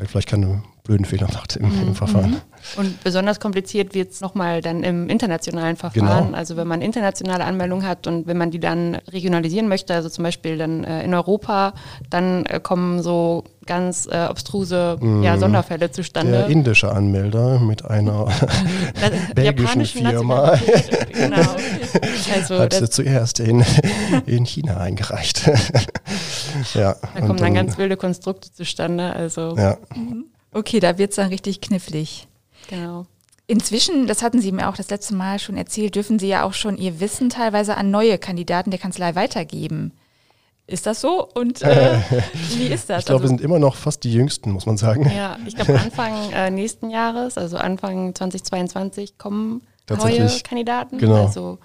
vielleicht 0.05 0.27
keine 0.27 0.61
blöden 0.89 1.05
Fehler 1.05 1.27
macht 1.31 1.55
im, 1.55 1.69
Mhm, 1.69 1.87
im 1.89 1.95
Verfahren. 1.95 2.41
Und 2.75 3.03
besonders 3.03 3.39
kompliziert 3.39 3.93
wird 3.93 4.11
es 4.11 4.21
nochmal 4.21 4.61
dann 4.61 4.83
im 4.83 5.07
internationalen 5.07 5.75
Verfahren. 5.75 6.25
Genau. 6.25 6.35
Also 6.37 6.57
wenn 6.57 6.67
man 6.67 6.81
internationale 6.81 7.45
Anmeldungen 7.45 7.87
hat 7.87 8.07
und 8.07 8.25
wenn 8.25 8.37
man 8.37 8.49
die 8.49 8.59
dann 8.59 8.95
regionalisieren 9.11 9.67
möchte, 9.67 9.93
also 9.93 10.09
zum 10.09 10.23
Beispiel 10.23 10.57
dann 10.57 10.83
äh, 10.83 11.03
in 11.03 11.13
Europa, 11.13 11.73
dann 12.09 12.45
äh, 12.47 12.59
kommen 12.59 13.03
so 13.03 13.43
ganz 13.67 14.07
äh, 14.11 14.25
obstruse 14.27 14.97
ja, 15.21 15.37
Sonderfälle 15.37 15.91
zustande. 15.91 16.31
Mhm. 16.31 16.37
Der 16.37 16.47
indische 16.47 16.91
Anmelder 16.91 17.59
mit 17.59 17.85
einer 17.85 18.25
Na- 19.01 19.33
belgischen 19.35 19.85
Firma. 19.85 20.57
Genau. 21.13 21.37
Also 22.33 22.59
hat 22.59 22.81
das, 22.81 22.91
zuerst 22.91 23.39
in, 23.39 23.63
in 24.25 24.45
China 24.45 24.77
eingereicht. 24.77 25.49
ja, 26.73 26.95
da 27.13 27.21
kommen 27.21 27.37
dann 27.39 27.53
ganz 27.53 27.77
wilde 27.77 27.97
Konstrukte 27.97 28.51
zustande. 28.53 29.13
Also 29.13 29.55
ja, 29.57 29.77
Okay, 30.51 30.79
da 30.79 30.97
wird 30.97 31.11
es 31.11 31.15
dann 31.17 31.29
richtig 31.29 31.61
knifflig. 31.61 32.27
genau. 32.69 33.05
Inzwischen, 33.47 34.05
das 34.05 34.21
hatten 34.21 34.39
Sie 34.41 34.51
mir 34.51 34.69
auch 34.69 34.75
das 34.75 34.91
letzte 34.91 35.15
Mal 35.15 35.39
schon 35.39 35.57
erzählt, 35.57 35.95
dürfen 35.95 36.19
Sie 36.19 36.27
ja 36.27 36.43
auch 36.43 36.53
schon 36.53 36.77
Ihr 36.77 36.99
Wissen 36.99 37.29
teilweise 37.29 37.77
an 37.77 37.89
neue 37.89 38.19
Kandidaten 38.19 38.69
der 38.69 38.79
Kanzlei 38.79 39.15
weitergeben. 39.15 39.91
Ist 40.67 40.85
das 40.85 41.01
so? 41.01 41.27
Und 41.33 41.63
äh, 41.63 41.97
wie 42.57 42.67
ist 42.67 42.91
das? 42.91 42.99
ich 42.99 43.05
glaube, 43.07 43.21
wir 43.21 43.23
Also- 43.23 43.27
sind 43.37 43.41
immer 43.41 43.57
noch 43.57 43.75
fast 43.75 44.03
die 44.03 44.13
Jüngsten, 44.13 44.51
muss 44.51 44.67
man 44.67 44.77
sagen. 44.77 45.11
Ja, 45.15 45.37
ich 45.47 45.55
glaube 45.55 45.79
Anfang 45.79 46.31
äh, 46.31 46.51
nächsten 46.51 46.91
Jahres, 46.91 47.39
also 47.39 47.57
Anfang 47.57 48.13
2022 48.13 49.17
kommen 49.17 49.63
neue 49.89 49.97
Tatsächlich. 49.97 50.43
Kandidaten. 50.43 50.99
Genau. 50.99 51.25
Also 51.25 51.57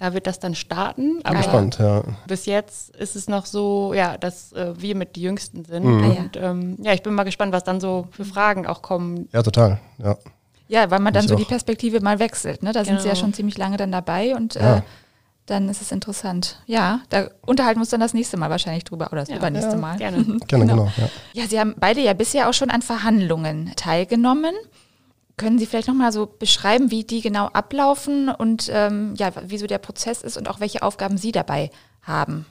da 0.00 0.14
wird 0.14 0.26
das 0.26 0.38
dann 0.40 0.54
starten. 0.54 1.20
Aber 1.24 1.36
gespannt, 1.36 1.78
ja. 1.78 2.02
bis 2.26 2.46
jetzt 2.46 2.96
ist 2.96 3.14
es 3.16 3.28
noch 3.28 3.44
so, 3.44 3.92
ja, 3.94 4.16
dass 4.16 4.52
äh, 4.52 4.72
wir 4.80 4.96
mit 4.96 5.14
die 5.14 5.22
Jüngsten 5.22 5.64
sind. 5.64 5.84
Mhm. 5.84 6.02
Ah. 6.04 6.20
Und 6.20 6.36
ähm, 6.36 6.76
ja, 6.82 6.92
ich 6.94 7.02
bin 7.02 7.14
mal 7.14 7.24
gespannt, 7.24 7.52
was 7.52 7.64
dann 7.64 7.80
so 7.80 8.08
für 8.10 8.24
Fragen 8.24 8.66
auch 8.66 8.80
kommen. 8.82 9.28
Ja, 9.32 9.42
total. 9.42 9.78
Ja. 9.98 10.16
ja, 10.68 10.90
weil 10.90 11.00
man 11.00 11.12
dann 11.12 11.24
Ich 11.24 11.28
so 11.30 11.36
die 11.36 11.44
auch. 11.44 11.48
Perspektive 11.48 12.00
mal 12.00 12.18
wechselt. 12.18 12.62
Ne? 12.62 12.72
Da 12.72 12.84
sind 12.84 13.00
Sie 13.00 13.06
ja 13.08 13.12
Genau. 13.12 13.24
schon 13.24 13.34
ziemlich 13.34 13.58
lange 13.58 13.76
dann 13.76 13.92
dabei 13.92 14.34
und 14.34 14.56
äh, 14.56 14.60
Ja. 14.62 14.82
dann 15.44 15.68
ist 15.68 15.82
es 15.82 15.92
interessant. 15.92 16.62
Ja, 16.64 17.00
da 17.10 17.28
unterhalten 17.44 17.78
wir 17.78 17.82
uns 17.82 17.90
dann 17.90 18.00
das 18.00 18.14
nächste 18.14 18.38
Mal 18.38 18.48
wahrscheinlich 18.48 18.84
drüber 18.84 19.08
oder 19.12 19.20
das 19.20 19.28
Ja, 19.28 19.36
übernächste 19.36 19.72
ja, 19.72 19.76
Mal. 19.78 19.98
Gerne. 19.98 20.24
Gerne, 20.24 20.64
Genau. 20.64 20.66
genau. 20.84 20.92
ja. 20.96 21.10
Ja, 21.34 21.46
Sie 21.46 21.60
haben 21.60 21.74
beide 21.78 22.00
ja 22.00 22.14
bisher 22.14 22.48
auch 22.48 22.54
schon 22.54 22.70
an 22.70 22.80
Verhandlungen 22.80 23.72
teilgenommen. 23.76 24.54
Können 25.40 25.58
Sie 25.58 25.64
vielleicht 25.64 25.88
nochmal 25.88 26.12
so 26.12 26.26
beschreiben, 26.26 26.90
wie 26.90 27.02
die 27.02 27.22
genau 27.22 27.46
ablaufen 27.46 28.28
und 28.28 28.70
ähm, 28.70 29.14
ja, 29.16 29.30
wie 29.46 29.56
so 29.56 29.66
der 29.66 29.78
Prozess 29.78 30.20
ist 30.20 30.36
und 30.36 30.50
auch 30.50 30.60
welche 30.60 30.82
Aufgaben 30.82 31.16
Sie 31.16 31.32
dabei 31.32 31.70
haben? 32.02 32.44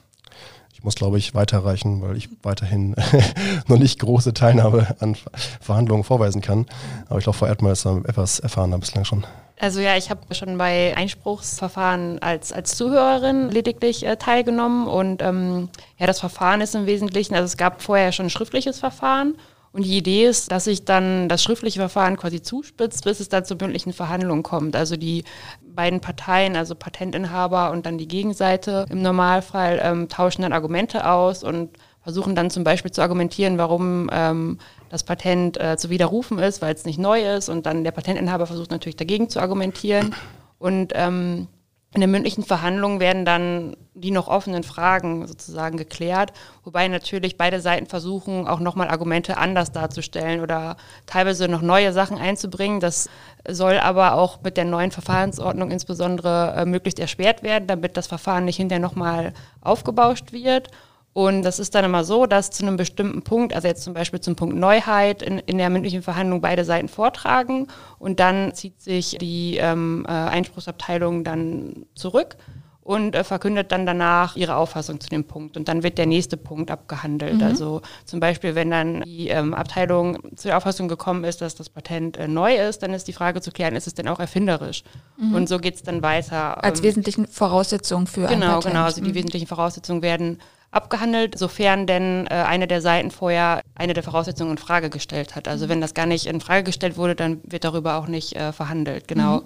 Ich 0.74 0.82
muss, 0.82 0.96
glaube 0.96 1.16
ich, 1.16 1.32
weiterreichen, 1.32 2.02
weil 2.02 2.16
ich 2.16 2.28
weiterhin 2.42 2.96
noch 3.68 3.78
nicht 3.78 4.00
große 4.00 4.34
Teilnahme 4.34 4.96
an 4.98 5.14
Ver- 5.14 5.30
Verhandlungen 5.60 6.02
vorweisen 6.02 6.40
kann. 6.42 6.66
Aber 7.08 7.18
ich 7.18 7.24
glaube, 7.24 7.38
Frau 7.38 7.46
Erdmann 7.46 7.70
ist 7.70 7.86
da 7.86 7.96
etwas 7.98 8.40
erfahrener 8.40 8.78
bislang 8.78 9.04
schon. 9.04 9.24
Also 9.60 9.78
ja, 9.78 9.96
ich 9.96 10.10
habe 10.10 10.34
schon 10.34 10.58
bei 10.58 10.96
Einspruchsverfahren 10.96 12.20
als, 12.20 12.52
als 12.52 12.76
Zuhörerin 12.76 13.50
lediglich 13.50 14.04
äh, 14.04 14.16
teilgenommen 14.16 14.88
und 14.88 15.22
ähm, 15.22 15.68
ja, 15.96 16.08
das 16.08 16.18
Verfahren 16.18 16.60
ist 16.60 16.74
im 16.74 16.86
Wesentlichen, 16.86 17.36
also 17.36 17.44
es 17.44 17.56
gab 17.56 17.82
vorher 17.82 18.10
schon 18.10 18.26
ein 18.26 18.30
schriftliches 18.30 18.80
Verfahren 18.80 19.36
und 19.72 19.84
die 19.84 19.96
Idee 19.96 20.26
ist, 20.26 20.50
dass 20.50 20.64
sich 20.64 20.84
dann 20.84 21.28
das 21.28 21.42
schriftliche 21.44 21.78
Verfahren 21.78 22.16
quasi 22.16 22.42
zuspitzt, 22.42 23.04
bis 23.04 23.20
es 23.20 23.28
dann 23.28 23.44
zur 23.44 23.56
mündlichen 23.60 23.92
Verhandlung 23.92 24.42
kommt. 24.42 24.74
Also 24.74 24.96
die 24.96 25.22
beiden 25.62 26.00
Parteien, 26.00 26.56
also 26.56 26.74
Patentinhaber 26.74 27.70
und 27.70 27.86
dann 27.86 27.96
die 27.96 28.08
Gegenseite 28.08 28.86
im 28.90 29.00
Normalfall 29.00 29.80
ähm, 29.82 30.08
tauschen 30.08 30.42
dann 30.42 30.52
Argumente 30.52 31.08
aus 31.08 31.44
und 31.44 31.70
versuchen 32.02 32.34
dann 32.34 32.50
zum 32.50 32.64
Beispiel 32.64 32.90
zu 32.90 33.00
argumentieren, 33.00 33.58
warum 33.58 34.10
ähm, 34.12 34.58
das 34.88 35.04
Patent 35.04 35.60
äh, 35.60 35.76
zu 35.76 35.88
widerrufen 35.88 36.40
ist, 36.40 36.62
weil 36.62 36.74
es 36.74 36.84
nicht 36.84 36.98
neu 36.98 37.36
ist. 37.36 37.48
Und 37.48 37.66
dann 37.66 37.84
der 37.84 37.92
Patentinhaber 37.92 38.46
versucht 38.46 38.72
natürlich 38.72 38.96
dagegen 38.96 39.28
zu 39.28 39.38
argumentieren. 39.38 40.14
Und 40.58 40.92
ähm, 40.96 41.46
in 41.92 42.00
der 42.00 42.08
mündlichen 42.08 42.44
Verhandlung 42.44 43.00
werden 43.00 43.24
dann 43.24 43.76
die 43.94 44.12
noch 44.12 44.28
offenen 44.28 44.62
Fragen 44.62 45.26
sozusagen 45.26 45.76
geklärt, 45.76 46.32
wobei 46.62 46.86
natürlich 46.86 47.36
beide 47.36 47.60
Seiten 47.60 47.86
versuchen, 47.86 48.46
auch 48.46 48.60
nochmal 48.60 48.88
Argumente 48.88 49.36
anders 49.36 49.72
darzustellen 49.72 50.40
oder 50.40 50.76
teilweise 51.06 51.48
noch 51.48 51.62
neue 51.62 51.92
Sachen 51.92 52.16
einzubringen. 52.16 52.78
Das 52.78 53.10
soll 53.46 53.78
aber 53.78 54.14
auch 54.14 54.40
mit 54.42 54.56
der 54.56 54.66
neuen 54.66 54.92
Verfahrensordnung 54.92 55.72
insbesondere 55.72 56.54
äh, 56.56 56.64
möglichst 56.64 57.00
erschwert 57.00 57.42
werden, 57.42 57.66
damit 57.66 57.96
das 57.96 58.06
Verfahren 58.06 58.44
nicht 58.44 58.56
hinterher 58.56 58.80
nochmal 58.80 59.32
aufgebauscht 59.60 60.32
wird. 60.32 60.70
Und 61.12 61.42
das 61.42 61.58
ist 61.58 61.74
dann 61.74 61.84
immer 61.84 62.04
so, 62.04 62.26
dass 62.26 62.50
zu 62.50 62.64
einem 62.64 62.76
bestimmten 62.76 63.22
Punkt, 63.22 63.52
also 63.52 63.66
jetzt 63.66 63.82
zum 63.82 63.94
Beispiel 63.94 64.20
zum 64.20 64.36
Punkt 64.36 64.54
Neuheit, 64.56 65.22
in, 65.22 65.38
in 65.40 65.58
der 65.58 65.68
mündlichen 65.68 66.02
Verhandlung 66.02 66.40
beide 66.40 66.64
Seiten 66.64 66.88
vortragen 66.88 67.66
und 67.98 68.20
dann 68.20 68.54
zieht 68.54 68.80
sich 68.80 69.16
die 69.20 69.56
ähm, 69.56 70.06
äh, 70.08 70.12
Einspruchsabteilung 70.12 71.24
dann 71.24 71.86
zurück 71.96 72.36
und 72.82 73.14
äh, 73.14 73.24
verkündet 73.24 73.72
dann 73.72 73.86
danach 73.86 74.36
ihre 74.36 74.54
Auffassung 74.56 75.00
zu 75.00 75.08
dem 75.08 75.24
Punkt. 75.24 75.56
Und 75.56 75.68
dann 75.68 75.82
wird 75.82 75.98
der 75.98 76.06
nächste 76.06 76.36
Punkt 76.36 76.70
abgehandelt. 76.70 77.42
Also 77.42 77.82
zum 78.04 78.20
Beispiel, 78.20 78.54
wenn 78.54 78.70
dann 78.70 79.02
die 79.02 79.28
ähm, 79.28 79.52
Abteilung 79.52 80.18
zu 80.36 80.48
der 80.48 80.56
Auffassung 80.56 80.88
gekommen 80.88 81.24
ist, 81.24 81.40
dass 81.40 81.54
das 81.56 81.68
Patent 81.68 82.16
äh, 82.18 82.26
neu 82.28 82.54
ist, 82.56 82.82
dann 82.82 82.94
ist 82.94 83.06
die 83.08 83.12
Frage 83.12 83.40
zu 83.40 83.50
klären, 83.50 83.76
ist 83.76 83.86
es 83.86 83.94
denn 83.94 84.08
auch 84.08 84.18
erfinderisch? 84.20 84.82
Und 85.18 85.48
so 85.48 85.58
geht 85.58 85.74
es 85.74 85.82
dann 85.82 86.02
weiter. 86.02 86.64
Als 86.64 86.78
ähm, 86.80 86.84
wesentlichen 86.86 87.26
Voraussetzung 87.26 88.06
für 88.06 88.28
ein 88.28 88.40
Genau, 88.40 88.54
Patent. 88.56 88.74
genau. 88.74 88.84
Also 88.86 89.02
die 89.02 89.10
Mhm. 89.10 89.14
wesentlichen 89.14 89.46
Voraussetzungen 89.46 90.02
werden 90.02 90.38
abgehandelt, 90.70 91.36
sofern 91.38 91.86
denn 91.86 92.26
äh, 92.26 92.34
eine 92.34 92.66
der 92.66 92.80
Seiten 92.80 93.10
vorher 93.10 93.62
eine 93.74 93.94
der 93.94 94.02
Voraussetzungen 94.02 94.52
in 94.52 94.58
Frage 94.58 94.90
gestellt 94.90 95.34
hat. 95.34 95.48
Also 95.48 95.68
wenn 95.68 95.80
das 95.80 95.94
gar 95.94 96.06
nicht 96.06 96.26
in 96.26 96.40
Frage 96.40 96.64
gestellt 96.64 96.96
wurde, 96.96 97.16
dann 97.16 97.40
wird 97.42 97.64
darüber 97.64 97.96
auch 97.96 98.06
nicht 98.06 98.36
äh, 98.36 98.52
verhandelt. 98.52 99.08
Genau. 99.08 99.42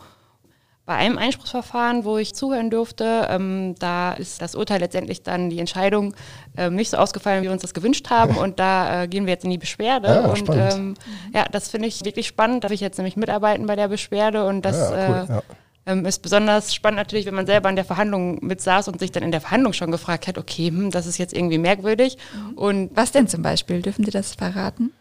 Bei 0.87 0.97
einem 0.97 1.17
Einspruchsverfahren, 1.17 2.05
wo 2.05 2.19
ich 2.19 2.35
zuhören 2.35 2.69
durfte, 2.69 3.27
ähm, 3.31 3.75
da 3.79 4.13
ist 4.13 4.43
das 4.43 4.55
Urteil 4.55 4.81
letztendlich 4.81 5.23
dann 5.23 5.49
die 5.49 5.59
Entscheidung 5.59 6.15
ähm, 6.59 6.75
nicht 6.75 6.91
so 6.91 6.99
ausgefallen, 6.99 7.41
wie 7.41 7.47
wir 7.47 7.53
uns 7.53 7.63
das 7.63 7.73
gewünscht 7.73 8.11
haben. 8.11 8.37
Und 8.37 8.61
da 8.61 9.05
äh, 9.05 9.09
gehen 9.09 9.25
wir 9.25 9.33
jetzt 9.33 9.45
in 9.45 9.51
die 9.51 9.57
Beschwerde. 9.57 10.09
Ja, 10.09 10.21
und 10.27 10.47
ähm, 10.51 10.95
ja, 11.33 11.47
das 11.51 11.69
finde 11.69 11.89
ich 11.89 12.05
wirklich 12.05 12.27
spannend. 12.27 12.65
Darf 12.65 12.71
ich 12.71 12.83
jetzt 12.83 12.99
nämlich 12.99 13.17
mitarbeiten 13.17 13.65
bei 13.65 13.77
der 13.77 13.89
Beschwerde 13.89 14.47
und 14.47 14.61
das 14.61 14.77
Ja, 14.77 15.09
cool, 15.09 15.27
äh, 15.27 15.33
ja. 15.33 15.43
Ähm, 15.87 16.07
ist 16.07 16.23
besonders 16.23 16.75
spannend 16.75 16.97
natürlich, 16.97 17.27
wenn 17.27 17.35
man 17.35 17.47
selber 17.47 17.69
in 17.69 17.77
der 17.77 17.85
Verhandlung 17.85 18.39
mit 18.43 18.61
saß 18.61 18.89
und 18.89 18.99
sich 18.99 19.13
dann 19.13 19.23
in 19.23 19.33
der 19.33 19.43
Verhandlung 19.43 19.75
schon 19.75 19.91
gefragt 19.91 20.27
hat, 20.27 20.39
okay, 20.39 20.69
hm, 20.69 20.91
das 20.91 21.07
ist 21.07 21.19
jetzt 21.19 21.35
irgendwie 21.35 21.59
merkwürdig. 21.59 22.17
Mhm. 22.35 22.59
Und 22.59 22.91
was 22.95 23.13
denn 23.13 23.29
zum 23.29 23.43
Beispiel? 23.43 23.83
Dürfen 23.83 24.05
Sie 24.05 24.11
das 24.11 24.35
verraten? 24.35 24.93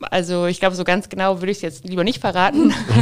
Also 0.00 0.46
ich 0.46 0.60
glaube, 0.60 0.76
so 0.76 0.84
ganz 0.84 1.08
genau 1.08 1.40
würde 1.40 1.50
ich 1.50 1.58
es 1.58 1.62
jetzt 1.62 1.84
lieber 1.84 2.04
nicht 2.04 2.20
verraten. 2.20 2.72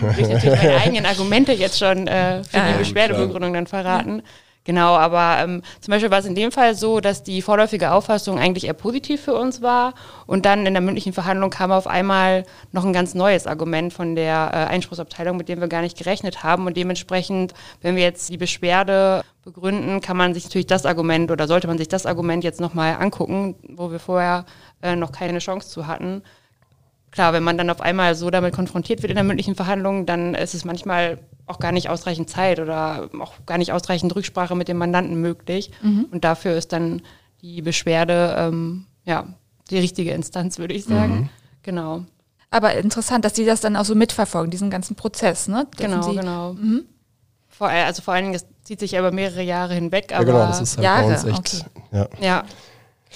würde 0.00 0.20
ich 0.20 0.28
natürlich 0.28 0.62
meine 0.62 0.76
eigenen 0.76 1.06
Argumente 1.06 1.52
jetzt 1.52 1.78
schon 1.78 2.06
äh, 2.06 2.44
für 2.44 2.58
ja, 2.58 2.72
die 2.72 2.78
Beschwerdebegründung 2.78 3.52
dann 3.54 3.66
verraten. 3.66 4.22
Genau, 4.66 4.96
aber 4.96 5.36
ähm, 5.38 5.62
zum 5.80 5.92
Beispiel 5.92 6.10
war 6.10 6.18
es 6.18 6.26
in 6.26 6.34
dem 6.34 6.50
Fall 6.50 6.74
so, 6.74 6.98
dass 6.98 7.22
die 7.22 7.40
vorläufige 7.40 7.92
Auffassung 7.92 8.40
eigentlich 8.40 8.66
eher 8.66 8.72
positiv 8.72 9.20
für 9.20 9.34
uns 9.34 9.62
war 9.62 9.94
und 10.26 10.44
dann 10.44 10.66
in 10.66 10.74
der 10.74 10.80
mündlichen 10.80 11.12
Verhandlung 11.12 11.50
kam 11.50 11.70
auf 11.70 11.86
einmal 11.86 12.44
noch 12.72 12.84
ein 12.84 12.92
ganz 12.92 13.14
neues 13.14 13.46
Argument 13.46 13.92
von 13.92 14.16
der 14.16 14.50
äh, 14.52 14.56
Einspruchsabteilung, 14.72 15.36
mit 15.36 15.48
dem 15.48 15.60
wir 15.60 15.68
gar 15.68 15.82
nicht 15.82 15.96
gerechnet 15.96 16.42
haben 16.42 16.66
und 16.66 16.76
dementsprechend, 16.76 17.54
wenn 17.80 17.94
wir 17.94 18.02
jetzt 18.02 18.28
die 18.28 18.38
Beschwerde 18.38 19.22
begründen, 19.44 20.00
kann 20.00 20.16
man 20.16 20.34
sich 20.34 20.42
natürlich 20.42 20.66
das 20.66 20.84
Argument 20.84 21.30
oder 21.30 21.46
sollte 21.46 21.68
man 21.68 21.78
sich 21.78 21.86
das 21.86 22.04
Argument 22.04 22.42
jetzt 22.42 22.60
nochmal 22.60 22.96
angucken, 22.96 23.54
wo 23.68 23.92
wir 23.92 24.00
vorher 24.00 24.46
äh, 24.82 24.96
noch 24.96 25.12
keine 25.12 25.38
Chance 25.38 25.68
zu 25.68 25.86
hatten. 25.86 26.24
Klar, 27.12 27.32
wenn 27.32 27.44
man 27.44 27.56
dann 27.56 27.70
auf 27.70 27.80
einmal 27.80 28.16
so 28.16 28.30
damit 28.30 28.52
konfrontiert 28.52 29.02
wird 29.02 29.10
in 29.10 29.16
der 29.16 29.22
mündlichen 29.22 29.54
Verhandlung, 29.54 30.06
dann 30.06 30.34
ist 30.34 30.54
es 30.54 30.64
manchmal 30.64 31.20
auch 31.46 31.58
gar 31.58 31.72
nicht 31.72 31.88
ausreichend 31.88 32.28
Zeit 32.28 32.58
oder 32.58 33.08
auch 33.20 33.34
gar 33.46 33.58
nicht 33.58 33.72
ausreichend 33.72 34.14
Rücksprache 34.14 34.54
mit 34.54 34.68
dem 34.68 34.78
Mandanten 34.78 35.20
möglich. 35.20 35.70
Mhm. 35.82 36.06
Und 36.10 36.24
dafür 36.24 36.56
ist 36.56 36.72
dann 36.72 37.02
die 37.40 37.62
Beschwerde 37.62 38.34
ähm, 38.38 38.86
ja 39.04 39.26
die 39.70 39.78
richtige 39.78 40.12
Instanz, 40.12 40.58
würde 40.58 40.74
ich 40.74 40.84
sagen. 40.84 41.14
Mhm. 41.14 41.28
Genau. 41.62 42.04
Aber 42.50 42.74
interessant, 42.74 43.24
dass 43.24 43.34
Sie 43.34 43.44
das 43.44 43.60
dann 43.60 43.76
auch 43.76 43.84
so 43.84 43.94
mitverfolgen, 43.94 44.50
diesen 44.50 44.70
ganzen 44.70 44.94
Prozess, 44.96 45.48
ne? 45.48 45.66
Dürfen 45.78 45.92
genau, 45.92 46.02
Sie 46.02 46.16
genau. 46.16 46.52
Mhm. 46.54 46.84
Vor, 47.48 47.68
also 47.68 48.02
vor 48.02 48.14
allen 48.14 48.24
Dingen, 48.24 48.34
es 48.34 48.46
zieht 48.62 48.80
sich 48.80 48.98
aber 48.98 49.12
mehrere 49.12 49.42
Jahre 49.42 49.74
hinweg. 49.74 50.12
Aber 50.14 50.26
ja, 50.26 50.32
genau, 50.32 50.46
das 50.46 50.60
ist 50.60 50.76
halt 50.76 50.84
Jahre, 50.84 51.06
bei 51.06 51.14
uns 51.14 51.24
echt. 51.24 51.38
Okay. 51.38 51.82
Ja. 51.92 52.08
ja. 52.20 52.44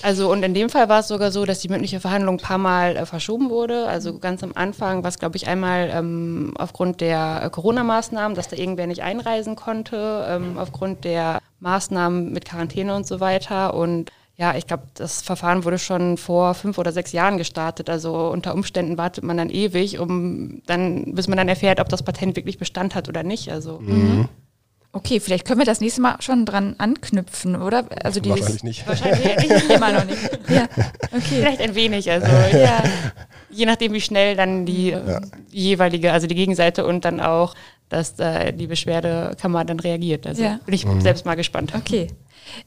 Also 0.02 0.30
und 0.32 0.42
in 0.42 0.54
dem 0.54 0.70
Fall 0.70 0.88
war 0.88 1.00
es 1.00 1.08
sogar 1.08 1.30
so, 1.30 1.44
dass 1.44 1.60
die 1.60 1.68
mündliche 1.68 2.00
Verhandlung 2.00 2.36
ein 2.36 2.42
paar 2.42 2.58
Mal 2.58 2.96
äh, 2.96 3.06
verschoben 3.06 3.50
wurde. 3.50 3.86
Also 3.86 4.18
ganz 4.18 4.42
am 4.42 4.52
Anfang 4.54 5.02
war 5.02 5.08
es, 5.08 5.18
glaube 5.18 5.36
ich, 5.36 5.46
einmal 5.46 5.90
ähm, 5.92 6.54
aufgrund 6.58 7.00
der 7.00 7.42
äh, 7.44 7.50
Corona-Maßnahmen, 7.50 8.34
dass 8.34 8.48
da 8.48 8.56
irgendwer 8.56 8.86
nicht 8.86 9.02
einreisen 9.02 9.56
konnte, 9.56 10.26
ähm, 10.28 10.58
aufgrund 10.58 11.04
der 11.04 11.40
Maßnahmen 11.60 12.32
mit 12.32 12.46
Quarantäne 12.46 12.94
und 12.94 13.06
so 13.06 13.20
weiter. 13.20 13.74
Und 13.74 14.10
ja, 14.36 14.56
ich 14.56 14.66
glaube, 14.66 14.84
das 14.94 15.20
Verfahren 15.20 15.64
wurde 15.64 15.78
schon 15.78 16.16
vor 16.16 16.54
fünf 16.54 16.78
oder 16.78 16.92
sechs 16.92 17.12
Jahren 17.12 17.36
gestartet. 17.36 17.90
Also 17.90 18.30
unter 18.30 18.54
Umständen 18.54 18.96
wartet 18.96 19.22
man 19.22 19.36
dann 19.36 19.50
ewig, 19.50 19.98
um 19.98 20.62
dann, 20.66 21.14
bis 21.14 21.28
man 21.28 21.36
dann 21.36 21.48
erfährt, 21.48 21.78
ob 21.78 21.90
das 21.90 22.02
Patent 22.02 22.36
wirklich 22.36 22.56
Bestand 22.56 22.94
hat 22.94 23.06
oder 23.10 23.22
nicht. 23.22 23.52
Also 23.52 23.80
mhm. 23.80 24.30
Okay, 24.92 25.20
vielleicht 25.20 25.46
können 25.46 25.60
wir 25.60 25.66
das 25.66 25.80
nächste 25.80 26.00
Mal 26.00 26.16
schon 26.20 26.44
dran 26.44 26.74
anknüpfen, 26.78 27.54
oder? 27.54 27.84
Also 28.02 28.20
wahrscheinlich 28.24 28.64
nicht. 28.64 28.86
Wahrscheinlich 28.88 29.48
nicht. 29.48 29.70
Immer 29.70 29.92
noch 29.92 30.04
nicht. 30.04 30.18
Ja, 30.48 30.64
okay. 31.12 31.20
Vielleicht 31.20 31.60
ein 31.60 31.74
wenig, 31.76 32.10
also 32.10 32.26
ja. 32.26 32.82
je 33.50 33.66
nachdem, 33.66 33.92
wie 33.92 34.00
schnell 34.00 34.34
dann 34.34 34.66
die, 34.66 34.88
ja. 34.88 35.20
jeweilige, 35.50 36.12
also 36.12 36.26
die 36.26 36.34
Gegenseite 36.34 36.84
und 36.84 37.04
dann 37.04 37.20
auch, 37.20 37.54
dass 37.88 38.18
äh, 38.18 38.52
die 38.52 38.66
Beschwerdekammer 38.66 39.64
dann 39.64 39.78
reagiert. 39.78 40.26
Also 40.26 40.42
ja. 40.42 40.58
bin 40.64 40.74
ich 40.74 40.84
mhm. 40.84 41.00
selbst 41.00 41.24
mal 41.24 41.36
gespannt. 41.36 41.72
Okay. 41.76 42.08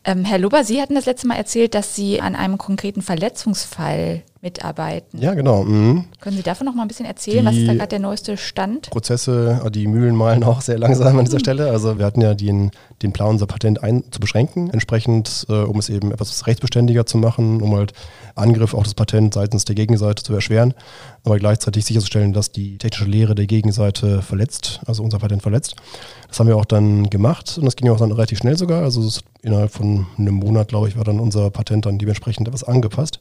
Ähm, 0.05 0.23
Herr 0.23 0.37
Lober, 0.37 0.63
Sie 0.63 0.81
hatten 0.81 0.95
das 0.95 1.05
letzte 1.05 1.27
Mal 1.27 1.35
erzählt, 1.35 1.73
dass 1.73 1.93
Sie 1.93 2.21
an 2.21 2.35
einem 2.35 2.57
konkreten 2.57 3.01
Verletzungsfall 3.01 4.23
mitarbeiten. 4.43 5.19
Ja, 5.19 5.33
genau. 5.33 5.63
Mhm. 5.63 6.05
Können 6.19 6.35
Sie 6.35 6.43
davon 6.43 6.65
noch 6.65 6.75
mal 6.75 6.83
ein 6.83 6.88
bisschen 6.88 7.05
erzählen? 7.05 7.39
Die 7.39 7.45
Was 7.45 7.55
ist 7.55 7.67
da 7.67 7.73
gerade 7.73 7.88
der 7.88 8.00
neueste 8.00 8.38
Stand? 8.38 8.89
Prozesse, 8.91 9.62
äh, 9.65 9.71
die 9.71 9.88
Mühlen 9.88 10.15
malen 10.15 10.43
auch 10.43 10.62
sehr 10.62 10.77
langsam 10.77 11.17
an 11.17 11.25
dieser 11.25 11.38
mhm. 11.38 11.39
Stelle. 11.39 11.71
Also 11.71 11.97
wir 11.97 12.05
hatten 12.05 12.21
ja 12.21 12.35
den, 12.35 12.71
den 13.01 13.13
Plan, 13.13 13.29
unser 13.29 13.47
Patent 13.47 13.81
ein, 13.81 14.03
zu 14.12 14.19
beschränken, 14.19 14.69
entsprechend, 14.69 15.45
äh, 15.50 15.53
um 15.53 15.79
es 15.79 15.89
eben 15.89 16.12
etwas 16.12 16.45
rechtsbeständiger 16.45 17.05
zu 17.05 17.17
machen, 17.17 17.62
um 17.62 17.75
halt 17.75 17.93
Angriff 18.35 18.73
auf 18.73 18.83
das 18.83 18.93
Patent 18.93 19.33
seitens 19.33 19.63
der 19.65 19.75
Gegenseite 19.75 20.23
zu 20.23 20.33
erschweren, 20.33 20.73
aber 21.23 21.38
gleichzeitig 21.39 21.85
sicherzustellen, 21.85 22.33
dass 22.33 22.51
die 22.51 22.77
technische 22.77 23.05
Lehre 23.05 23.35
der 23.35 23.45
Gegenseite 23.45 24.21
verletzt, 24.21 24.81
also 24.85 25.03
unser 25.03 25.19
Patent 25.19 25.41
verletzt. 25.41 25.75
Das 26.27 26.39
haben 26.39 26.47
wir 26.47 26.57
auch 26.57 26.65
dann 26.65 27.09
gemacht 27.09 27.57
und 27.57 27.65
das 27.65 27.75
ging 27.75 27.89
auch 27.89 28.00
dann 28.00 28.12
relativ 28.12 28.39
schnell 28.39 28.57
sogar. 28.57 28.83
Also 28.83 29.07
innerhalb 29.41 29.71
von 29.71 30.07
einem 30.17 30.35
Monat, 30.35 30.67
glaube 30.67 30.89
ich, 30.89 30.97
war 30.97 31.03
dann 31.03 31.19
unser 31.19 31.50
Patent 31.50 31.85
dann 31.85 31.97
dementsprechend 31.97 32.47
etwas 32.47 32.63
angepasst. 32.63 33.19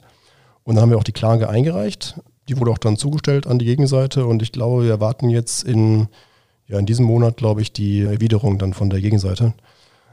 Und 0.63 0.75
dann 0.75 0.83
haben 0.83 0.89
wir 0.91 0.97
auch 0.97 1.03
die 1.03 1.11
Klage 1.11 1.49
eingereicht. 1.49 2.19
Die 2.49 2.57
wurde 2.57 2.71
auch 2.71 2.77
dann 2.77 2.97
zugestellt 2.97 3.47
an 3.47 3.59
die 3.59 3.65
Gegenseite 3.65 4.25
und 4.25 4.41
ich 4.41 4.51
glaube, 4.51 4.83
wir 4.83 4.91
erwarten 4.91 5.29
jetzt 5.29 5.63
in, 5.63 6.07
ja, 6.67 6.77
in 6.77 6.85
diesem 6.85 7.05
Monat, 7.05 7.37
glaube 7.37 7.61
ich, 7.61 7.71
die 7.71 8.01
Erwiderung 8.01 8.57
dann 8.57 8.73
von 8.73 8.89
der 8.89 9.01
Gegenseite. 9.01 9.53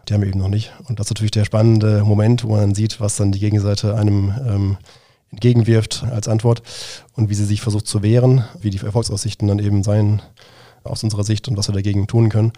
Die 0.09 0.15
haben 0.15 0.23
wir 0.23 0.29
eben 0.29 0.39
noch 0.39 0.49
nicht. 0.49 0.73
Und 0.89 0.99
das 0.99 1.07
ist 1.07 1.11
natürlich 1.11 1.33
der 1.33 1.45
spannende 1.45 2.05
Moment, 2.05 2.45
wo 2.45 2.51
man 2.51 2.75
sieht, 2.75 3.01
was 3.01 3.17
dann 3.17 3.33
die 3.33 3.41
Gegenseite 3.41 3.97
einem 3.97 4.33
ähm, 4.47 4.77
entgegenwirft 5.31 6.05
als 6.05 6.29
Antwort 6.29 6.63
und 7.15 7.31
wie 7.31 7.35
sie 7.35 7.45
sich 7.45 7.61
versucht 7.61 7.87
zu 7.87 8.03
wehren, 8.03 8.45
wie 8.61 8.71
die 8.71 8.79
Erfolgsaussichten 8.79 9.49
dann 9.49 9.59
eben 9.59 9.83
sein 9.83 10.23
aus 10.85 11.03
unserer 11.03 11.25
Sicht 11.25 11.49
und 11.49 11.57
was 11.57 11.69
wir 11.69 11.75
dagegen 11.75 12.07
tun 12.07 12.29
können. 12.29 12.53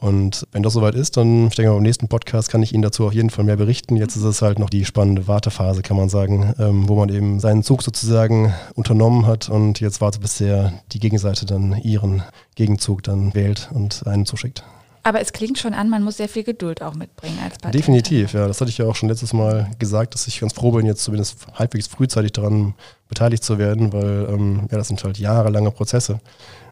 Und 0.00 0.46
wenn 0.52 0.62
das 0.62 0.72
soweit 0.72 0.94
ist, 0.94 1.16
dann 1.16 1.48
ich 1.48 1.54
denke 1.54 1.70
mal, 1.70 1.76
beim 1.76 1.82
nächsten 1.82 2.08
Podcast 2.08 2.50
kann 2.50 2.62
ich 2.62 2.72
Ihnen 2.72 2.82
dazu 2.82 3.06
auf 3.06 3.12
jeden 3.12 3.30
Fall 3.30 3.44
mehr 3.44 3.56
berichten. 3.56 3.96
Jetzt 3.96 4.16
ist 4.16 4.24
es 4.24 4.40
halt 4.40 4.58
noch 4.58 4.70
die 4.70 4.84
spannende 4.86 5.28
Wartephase, 5.28 5.82
kann 5.82 5.96
man 5.96 6.08
sagen, 6.08 6.54
ähm, 6.58 6.88
wo 6.88 6.96
man 6.96 7.10
eben 7.10 7.38
seinen 7.38 7.62
Zug 7.62 7.82
sozusagen 7.82 8.54
unternommen 8.74 9.26
hat 9.26 9.50
und 9.50 9.80
jetzt 9.80 10.00
wartet, 10.00 10.22
bis 10.22 10.38
der, 10.38 10.72
die 10.92 11.00
Gegenseite 11.00 11.44
dann 11.44 11.76
ihren 11.82 12.22
Gegenzug 12.54 13.02
dann 13.02 13.34
wählt 13.34 13.68
und 13.74 14.06
einen 14.06 14.24
zuschickt. 14.24 14.64
Aber 15.02 15.20
es 15.20 15.32
klingt 15.32 15.58
schon 15.58 15.74
an, 15.74 15.88
man 15.88 16.02
muss 16.02 16.18
sehr 16.18 16.28
viel 16.28 16.44
Geduld 16.44 16.82
auch 16.82 16.94
mitbringen 16.94 17.38
als 17.42 17.58
Partei. 17.58 17.78
Definitiv, 17.78 18.32
ja. 18.34 18.46
Das 18.46 18.60
hatte 18.60 18.70
ich 18.70 18.78
ja 18.78 18.86
auch 18.86 18.96
schon 18.96 19.08
letztes 19.08 19.32
Mal 19.32 19.70
gesagt, 19.78 20.14
dass 20.14 20.26
ich 20.26 20.40
ganz 20.40 20.52
froh 20.52 20.72
bin, 20.72 20.86
jetzt 20.86 21.02
zumindest 21.02 21.46
halbwegs 21.54 21.86
frühzeitig 21.86 22.32
daran 22.32 22.74
beteiligt 23.08 23.42
zu 23.42 23.58
werden, 23.58 23.92
weil 23.92 24.28
ähm, 24.30 24.68
ja, 24.70 24.78
das 24.78 24.88
sind 24.88 25.02
halt 25.02 25.18
jahrelange 25.18 25.70
Prozesse 25.70 26.20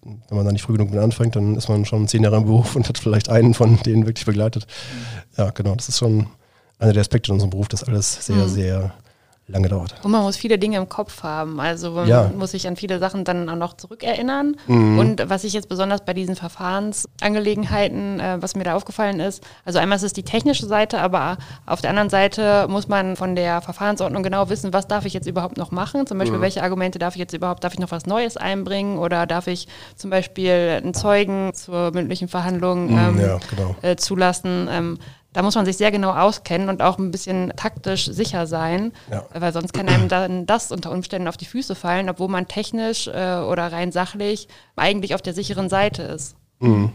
wenn 0.02 0.36
man 0.36 0.44
da 0.44 0.52
nicht 0.52 0.62
früh 0.62 0.74
genug 0.74 0.90
mit 0.90 1.00
anfängt, 1.00 1.36
dann 1.36 1.56
ist 1.56 1.68
man 1.68 1.84
schon 1.84 2.08
zehn 2.08 2.22
Jahre 2.22 2.36
im 2.36 2.44
Beruf 2.44 2.76
und 2.76 2.88
hat 2.88 2.98
vielleicht 2.98 3.28
einen 3.28 3.54
von 3.54 3.78
denen 3.82 4.06
wirklich 4.06 4.26
begleitet. 4.26 4.66
Ja, 5.36 5.50
genau, 5.50 5.74
das 5.74 5.88
ist 5.88 5.98
schon 5.98 6.26
einer 6.78 6.92
der 6.92 7.00
Aspekte 7.00 7.30
in 7.30 7.34
unserem 7.34 7.50
Beruf, 7.50 7.68
dass 7.68 7.84
alles 7.84 8.26
sehr, 8.26 8.36
mhm. 8.36 8.48
sehr 8.48 8.94
lange 9.48 9.68
dauert. 9.68 9.94
Und 10.02 10.10
man 10.10 10.22
muss 10.22 10.36
viele 10.36 10.58
Dinge 10.58 10.76
im 10.76 10.88
Kopf 10.88 11.22
haben. 11.22 11.58
Also 11.58 11.92
man 11.92 12.06
ja. 12.06 12.30
muss 12.36 12.50
sich 12.50 12.68
an 12.68 12.76
viele 12.76 12.98
Sachen 12.98 13.24
dann 13.24 13.48
auch 13.48 13.56
noch 13.56 13.74
zurückerinnern. 13.74 14.56
Mhm. 14.66 14.98
Und 14.98 15.30
was 15.30 15.44
ich 15.44 15.54
jetzt 15.54 15.68
besonders 15.68 16.04
bei 16.04 16.12
diesen 16.12 16.36
Verfahrensangelegenheiten, 16.36 18.20
äh, 18.20 18.36
was 18.40 18.54
mir 18.54 18.64
da 18.64 18.74
aufgefallen 18.74 19.20
ist, 19.20 19.42
also 19.64 19.78
einmal 19.78 19.96
ist 19.96 20.02
es 20.02 20.12
die 20.12 20.22
technische 20.22 20.66
Seite, 20.66 21.00
aber 21.00 21.38
auf 21.64 21.80
der 21.80 21.90
anderen 21.90 22.10
Seite 22.10 22.66
muss 22.68 22.88
man 22.88 23.16
von 23.16 23.34
der 23.34 23.62
Verfahrensordnung 23.62 24.22
genau 24.22 24.50
wissen, 24.50 24.72
was 24.74 24.86
darf 24.86 25.06
ich 25.06 25.14
jetzt 25.14 25.26
überhaupt 25.26 25.56
noch 25.56 25.70
machen. 25.70 26.06
Zum 26.06 26.18
Beispiel, 26.18 26.38
mhm. 26.38 26.42
welche 26.42 26.62
Argumente 26.62 26.98
darf 26.98 27.14
ich 27.14 27.20
jetzt 27.20 27.32
überhaupt, 27.32 27.64
darf 27.64 27.72
ich 27.72 27.80
noch 27.80 27.90
was 27.90 28.04
Neues 28.04 28.36
einbringen 28.36 28.98
oder 28.98 29.26
darf 29.26 29.46
ich 29.46 29.66
zum 29.96 30.10
Beispiel 30.10 30.80
einen 30.82 30.92
Zeugen 30.92 31.52
zur 31.54 31.90
mündlichen 31.92 32.28
Verhandlung 32.28 32.92
mhm, 32.92 32.98
ähm, 32.98 33.20
ja, 33.20 33.38
genau. 33.50 33.76
äh, 33.80 33.96
zulassen. 33.96 34.68
Ähm, 34.70 34.98
da 35.38 35.44
muss 35.44 35.54
man 35.54 35.64
sich 35.64 35.76
sehr 35.76 35.92
genau 35.92 36.10
auskennen 36.10 36.68
und 36.68 36.82
auch 36.82 36.98
ein 36.98 37.12
bisschen 37.12 37.52
taktisch 37.54 38.06
sicher 38.06 38.48
sein, 38.48 38.90
ja. 39.08 39.24
weil 39.32 39.52
sonst 39.52 39.72
kann 39.72 39.88
einem 39.88 40.08
dann 40.08 40.46
das 40.46 40.72
unter 40.72 40.90
Umständen 40.90 41.28
auf 41.28 41.36
die 41.36 41.44
Füße 41.44 41.76
fallen, 41.76 42.10
obwohl 42.10 42.26
man 42.26 42.48
technisch 42.48 43.06
äh, 43.06 43.36
oder 43.36 43.70
rein 43.70 43.92
sachlich 43.92 44.48
eigentlich 44.74 45.14
auf 45.14 45.22
der 45.22 45.34
sicheren 45.34 45.68
Seite 45.68 46.02
ist. 46.02 46.34
Mhm. 46.58 46.90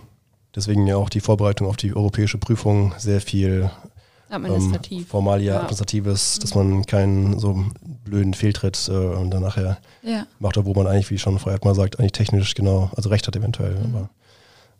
Deswegen 0.54 0.86
ja 0.88 0.98
auch 0.98 1.08
die 1.08 1.22
Vorbereitung 1.22 1.68
auf 1.68 1.78
die 1.78 1.96
europäische 1.96 2.38
Prüfung 2.38 2.94
sehr 2.98 3.22
viel 3.22 3.72
Administrativ. 4.30 5.04
Ähm, 5.04 5.08
Formalia, 5.08 5.54
ja. 5.54 5.60
Administratives, 5.60 6.40
dass 6.40 6.54
man 6.54 6.86
keinen 6.86 7.40
so 7.40 7.64
blöden 8.04 8.34
Fehltritt 8.34 8.90
äh, 8.90 8.92
und 8.92 9.32
dann 9.32 9.44
nachher 9.44 9.78
ja. 10.02 10.28
macht, 10.40 10.58
obwohl 10.58 10.76
man 10.76 10.88
eigentlich, 10.88 11.12
wie 11.12 11.18
schon 11.18 11.40
vorher 11.40 11.62
mal 11.64 11.76
sagt, 11.76 11.98
eigentlich 11.98 12.12
technisch 12.12 12.56
genau, 12.56 12.92
also 12.94 13.08
recht 13.08 13.26
hat 13.26 13.38
eventuell. 13.38 13.76
Mhm. 13.76 13.96
Aber 13.96 14.10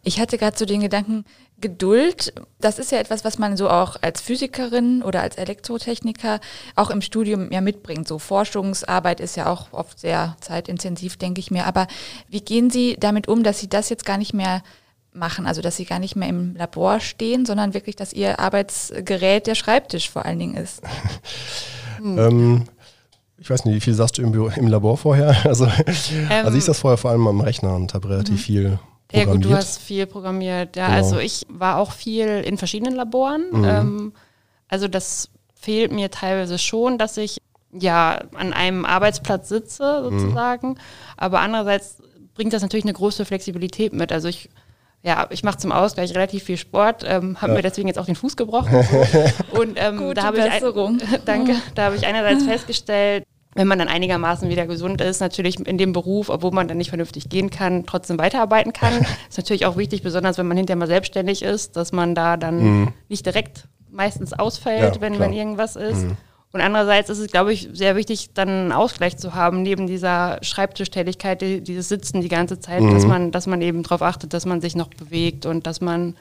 ich 0.04 0.20
hatte 0.20 0.38
gerade 0.38 0.58
so 0.58 0.66
den 0.66 0.82
Gedanken, 0.82 1.26
Geduld, 1.62 2.34
das 2.60 2.78
ist 2.78 2.92
ja 2.92 3.00
etwas, 3.00 3.24
was 3.24 3.38
man 3.40 3.56
so 3.56 3.70
auch 3.70 3.96
als 4.02 4.20
Physikerin 4.20 5.02
oder 5.02 5.22
als 5.22 5.38
Elektrotechniker 5.38 6.42
auch 6.76 6.90
im 6.90 7.02
Studium 7.02 7.52
ja 7.54 7.62
mitbringt. 7.62 8.06
So 8.06 8.20
Forschungsarbeit 8.20 9.22
ist 9.22 9.38
ja 9.38 9.50
auch 9.50 9.72
oft 9.72 9.98
sehr 9.98 10.36
zeitintensiv, 10.42 11.16
denke 11.16 11.40
ich 11.40 11.52
mir. 11.52 11.66
Aber 11.66 11.88
wie 12.28 12.42
gehen 12.42 12.70
Sie 12.70 12.98
damit 13.00 13.30
um, 13.30 13.44
dass 13.44 13.62
Sie 13.62 13.70
das 13.70 13.90
jetzt 13.90 14.06
gar 14.06 14.18
nicht 14.18 14.34
mehr 14.34 14.62
machen? 15.14 15.48
Also, 15.48 15.62
dass 15.62 15.78
Sie 15.78 15.86
gar 15.86 16.00
nicht 16.00 16.18
mehr 16.18 16.28
im 16.28 16.54
Labor 16.58 17.00
stehen, 17.00 17.46
sondern 17.46 17.74
wirklich, 17.74 17.96
dass 17.96 18.12
Ihr 18.12 18.42
Arbeitsgerät 18.42 19.48
der 19.48 19.56
Schreibtisch 19.56 20.10
vor 20.10 20.26
allen 20.26 20.40
Dingen 20.40 20.58
ist? 20.58 20.82
hm. 21.98 22.18
ähm, 22.18 22.64
ich 23.38 23.50
weiß 23.50 23.64
nicht, 23.64 23.76
wie 23.76 23.82
viel 23.82 23.94
sagst 23.94 24.18
du 24.18 24.22
im, 24.22 24.34
Büro, 24.34 24.50
im 24.54 24.68
Labor 24.68 24.98
vorher? 24.98 25.34
Also, 25.46 25.66
ähm, 25.66 26.46
also 26.46 26.58
ich 26.58 26.66
saß 26.66 26.78
vorher 26.78 26.98
vor 26.98 27.12
allem 27.12 27.26
am 27.26 27.40
Rechner 27.40 27.74
und 27.76 27.94
habe 27.94 28.10
relativ 28.10 28.36
mhm. 28.36 28.40
viel 28.40 28.80
ja 29.12 29.26
gut, 29.26 29.46
du 29.46 29.54
hast 29.54 29.80
viel 29.80 30.06
programmiert. 30.08 30.76
Ja, 30.76 30.88
genau. 30.88 30.98
also 30.98 31.20
ich 31.20 31.46
war 31.50 31.78
auch 31.78 31.92
viel 31.92 32.28
in 32.28 32.58
verschiedenen 32.58 32.96
Laboren. 32.96 33.46
Mhm. 33.52 33.66
Ähm, 33.66 34.14
also 34.68 34.88
das 34.88 35.30
fehlt 35.54 35.92
mir 35.92 36.10
teilweise 36.10 36.58
schon, 36.58 36.98
dass 36.98 37.18
ich 37.18 37.42
ja 37.72 38.22
an 38.36 38.54
einem 38.54 38.86
Arbeitsplatz 38.86 39.50
sitze 39.50 40.04
sozusagen. 40.04 40.70
Mhm. 40.70 40.78
Aber 41.18 41.40
andererseits 41.42 42.02
bringt 42.34 42.54
das 42.54 42.62
natürlich 42.62 42.86
eine 42.86 42.94
große 42.94 43.26
Flexibilität 43.26 43.94
mit. 43.94 44.12
Also 44.12 44.28
ich 44.28 44.50
ja, 45.04 45.28
ich 45.32 45.44
mache 45.44 45.58
zum 45.58 45.74
Ausgleich 45.74 46.16
relativ 46.16 46.44
viel 46.44 46.56
Sport, 46.56 47.04
ähm, 47.06 47.42
habe 47.42 47.52
ja. 47.52 47.58
mir 47.58 47.62
deswegen 47.62 47.90
jetzt 47.90 48.00
auch 48.00 48.06
den 48.06 48.16
Fuß 48.16 48.38
gebrochen. 48.38 48.74
Und 49.52 49.74
ähm, 49.76 50.14
da 50.16 50.24
habe 50.24 50.38
ich, 50.38 50.44
ein, 50.50 51.02
danke, 51.26 51.56
da 51.76 51.84
habe 51.86 51.98
ich 51.98 52.08
einerseits 52.08 52.46
festgestellt, 52.46 53.26
wenn 53.56 53.68
man 53.68 53.80
dann 53.80 53.88
einigermaßen 53.88 54.50
wieder 54.50 54.68
gesund 54.68 55.02
ist, 55.02 55.20
natürlich 55.20 55.60
in 55.60 55.78
dem 55.78 55.94
Beruf, 55.94 56.30
obwohl 56.30 56.52
man 56.52 56.68
dann 56.68 56.78
nicht 56.78 56.90
vernünftig 56.90 57.30
gehen 57.30 57.50
kann, 57.50 57.86
trotzdem 57.86 58.18
weiterarbeiten 58.18 58.74
kann. 58.74 58.94
ist 59.30 59.38
natürlich 59.38 59.66
auch 59.66 59.78
wichtig, 59.78 60.04
besonders 60.04 60.38
wenn 60.38 60.48
man 60.48 60.58
hinterher 60.58 60.78
mal 60.78 60.88
selbstständig 60.88 61.44
ist, 61.44 61.76
dass 61.76 61.92
man 61.92 62.16
da 62.16 62.38
dann 62.38 62.64
mhm. 62.64 62.88
nicht 63.10 63.26
direkt 63.26 63.68
meistens 63.92 64.34
ausfällt, 64.34 64.96
ja, 64.96 65.02
wenn, 65.02 65.20
wenn 65.20 65.34
irgendwas 65.34 65.76
ist. 65.76 66.04
Mhm. 66.04 66.18
Und 66.54 66.62
andererseits 66.62 67.10
ist 67.10 67.18
es, 67.18 67.32
glaube 67.32 67.52
ich, 67.52 67.70
sehr 67.74 67.96
wichtig, 67.96 68.30
dann 68.36 68.48
einen 68.48 68.72
Ausgleich 68.72 69.18
zu 69.18 69.34
haben, 69.34 69.64
neben 69.64 69.88
dieser 69.88 70.38
Schreibtischtätigkeit, 70.44 71.42
die, 71.42 71.62
dieses 71.62 71.90
Sitzen 71.90 72.22
die 72.22 72.30
ganze 72.30 72.60
Zeit, 72.60 72.82
mhm. 72.82 72.94
dass, 72.94 73.06
man, 73.08 73.32
dass 73.32 73.48
man 73.48 73.62
eben 73.62 73.82
darauf 73.82 74.04
achtet, 74.04 74.34
dass 74.34 74.46
man 74.46 74.62
sich 74.62 74.76
noch 74.76 74.90
bewegt 74.90 75.48
und 75.48 75.66
dass 75.66 75.82
man 75.82 76.16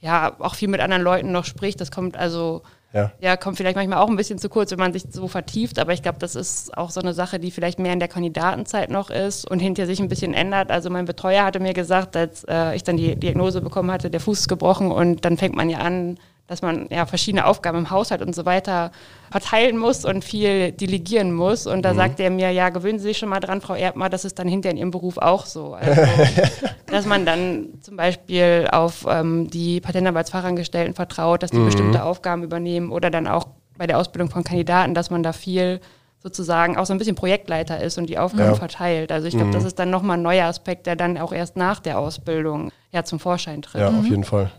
ja 0.00 0.34
auch 0.40 0.56
viel 0.56 0.68
mit 0.68 0.80
anderen 0.80 1.02
Leuten 1.02 1.30
noch 1.30 1.44
spricht. 1.44 1.80
Das 1.80 1.92
kommt 1.92 2.16
also, 2.16 2.62
ja. 2.92 3.12
ja, 3.20 3.36
kommt 3.36 3.56
vielleicht 3.56 3.76
manchmal 3.76 3.98
auch 3.98 4.08
ein 4.08 4.16
bisschen 4.16 4.38
zu 4.38 4.48
kurz, 4.48 4.70
wenn 4.70 4.78
man 4.78 4.92
sich 4.92 5.04
so 5.10 5.28
vertieft, 5.28 5.78
aber 5.78 5.92
ich 5.92 6.02
glaube, 6.02 6.18
das 6.18 6.34
ist 6.34 6.76
auch 6.76 6.90
so 6.90 7.00
eine 7.00 7.14
Sache, 7.14 7.38
die 7.38 7.50
vielleicht 7.50 7.78
mehr 7.78 7.92
in 7.92 7.98
der 7.98 8.08
Kandidatenzeit 8.08 8.90
noch 8.90 9.10
ist 9.10 9.50
und 9.50 9.58
hinterher 9.58 9.86
sich 9.86 10.00
ein 10.00 10.08
bisschen 10.08 10.34
ändert. 10.34 10.70
Also 10.70 10.88
mein 10.88 11.04
Betreuer 11.04 11.44
hatte 11.44 11.60
mir 11.60 11.74
gesagt, 11.74 12.16
als 12.16 12.44
äh, 12.44 12.74
ich 12.74 12.84
dann 12.84 12.96
die 12.96 13.16
Diagnose 13.16 13.60
bekommen 13.60 13.90
hatte, 13.90 14.10
der 14.10 14.20
Fuß 14.20 14.40
ist 14.40 14.48
gebrochen 14.48 14.90
und 14.90 15.24
dann 15.24 15.36
fängt 15.36 15.56
man 15.56 15.68
ja 15.68 15.78
an, 15.78 16.18
dass 16.46 16.62
man 16.62 16.86
ja 16.90 17.06
verschiedene 17.06 17.46
Aufgaben 17.46 17.78
im 17.78 17.90
Haushalt 17.90 18.22
und 18.22 18.34
so 18.34 18.44
weiter 18.44 18.92
verteilen 19.30 19.76
muss 19.76 20.04
und 20.04 20.24
viel 20.24 20.72
delegieren 20.72 21.32
muss. 21.32 21.66
Und 21.66 21.82
da 21.82 21.92
mhm. 21.92 21.96
sagt 21.96 22.20
er 22.20 22.30
mir, 22.30 22.50
ja, 22.50 22.68
gewöhnen 22.68 22.98
Sie 22.98 23.08
sich 23.08 23.18
schon 23.18 23.28
mal 23.28 23.40
dran, 23.40 23.60
Frau 23.60 23.74
Erdmann, 23.74 24.10
das 24.10 24.24
ist 24.24 24.38
dann 24.38 24.46
hinter 24.46 24.70
in 24.70 24.76
Ihrem 24.76 24.90
Beruf 24.92 25.18
auch 25.18 25.46
so. 25.46 25.74
Also, 25.74 26.02
dass 26.86 27.06
man 27.06 27.26
dann 27.26 27.68
zum 27.80 27.96
Beispiel 27.96 28.68
auf 28.70 29.06
ähm, 29.08 29.50
die 29.50 29.80
Patentanwaltsfachangestellten 29.80 30.94
vertraut, 30.94 31.42
dass 31.42 31.50
die 31.50 31.58
mhm. 31.58 31.66
bestimmte 31.66 32.04
Aufgaben 32.04 32.44
übernehmen 32.44 32.92
oder 32.92 33.10
dann 33.10 33.26
auch 33.26 33.48
bei 33.76 33.86
der 33.86 33.98
Ausbildung 33.98 34.30
von 34.30 34.44
Kandidaten, 34.44 34.94
dass 34.94 35.10
man 35.10 35.22
da 35.22 35.32
viel 35.32 35.80
sozusagen 36.22 36.76
auch 36.76 36.86
so 36.86 36.92
ein 36.92 36.98
bisschen 36.98 37.14
Projektleiter 37.14 37.80
ist 37.80 37.98
und 37.98 38.08
die 38.08 38.18
Aufgaben 38.18 38.50
ja. 38.50 38.54
verteilt. 38.54 39.12
Also 39.12 39.28
ich 39.28 39.34
glaube, 39.34 39.48
mhm. 39.48 39.52
das 39.52 39.64
ist 39.64 39.78
dann 39.78 39.90
nochmal 39.90 40.16
ein 40.16 40.22
neuer 40.22 40.46
Aspekt, 40.46 40.86
der 40.86 40.96
dann 40.96 41.18
auch 41.18 41.32
erst 41.32 41.56
nach 41.56 41.78
der 41.80 41.98
Ausbildung 41.98 42.72
ja 42.90 43.04
zum 43.04 43.20
Vorschein 43.20 43.62
tritt. 43.62 43.80
Ja, 43.80 43.88
auf 43.88 44.02
mhm. 44.02 44.06
jeden 44.06 44.24
Fall. 44.24 44.50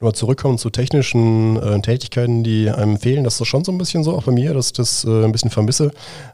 Nur 0.00 0.14
zurückkommen 0.14 0.58
zu 0.58 0.70
technischen 0.70 1.56
äh, 1.56 1.80
Tätigkeiten, 1.80 2.44
die 2.44 2.70
einem 2.70 2.98
fehlen, 2.98 3.24
das 3.24 3.40
ist 3.40 3.48
schon 3.48 3.64
so 3.64 3.72
ein 3.72 3.78
bisschen 3.78 4.04
so, 4.04 4.14
auch 4.14 4.22
bei 4.22 4.30
mir, 4.30 4.54
dass 4.54 4.66
ich 4.66 4.72
das 4.74 5.04
äh, 5.04 5.24
ein 5.24 5.32
bisschen 5.32 5.50
vermisse. 5.50 5.90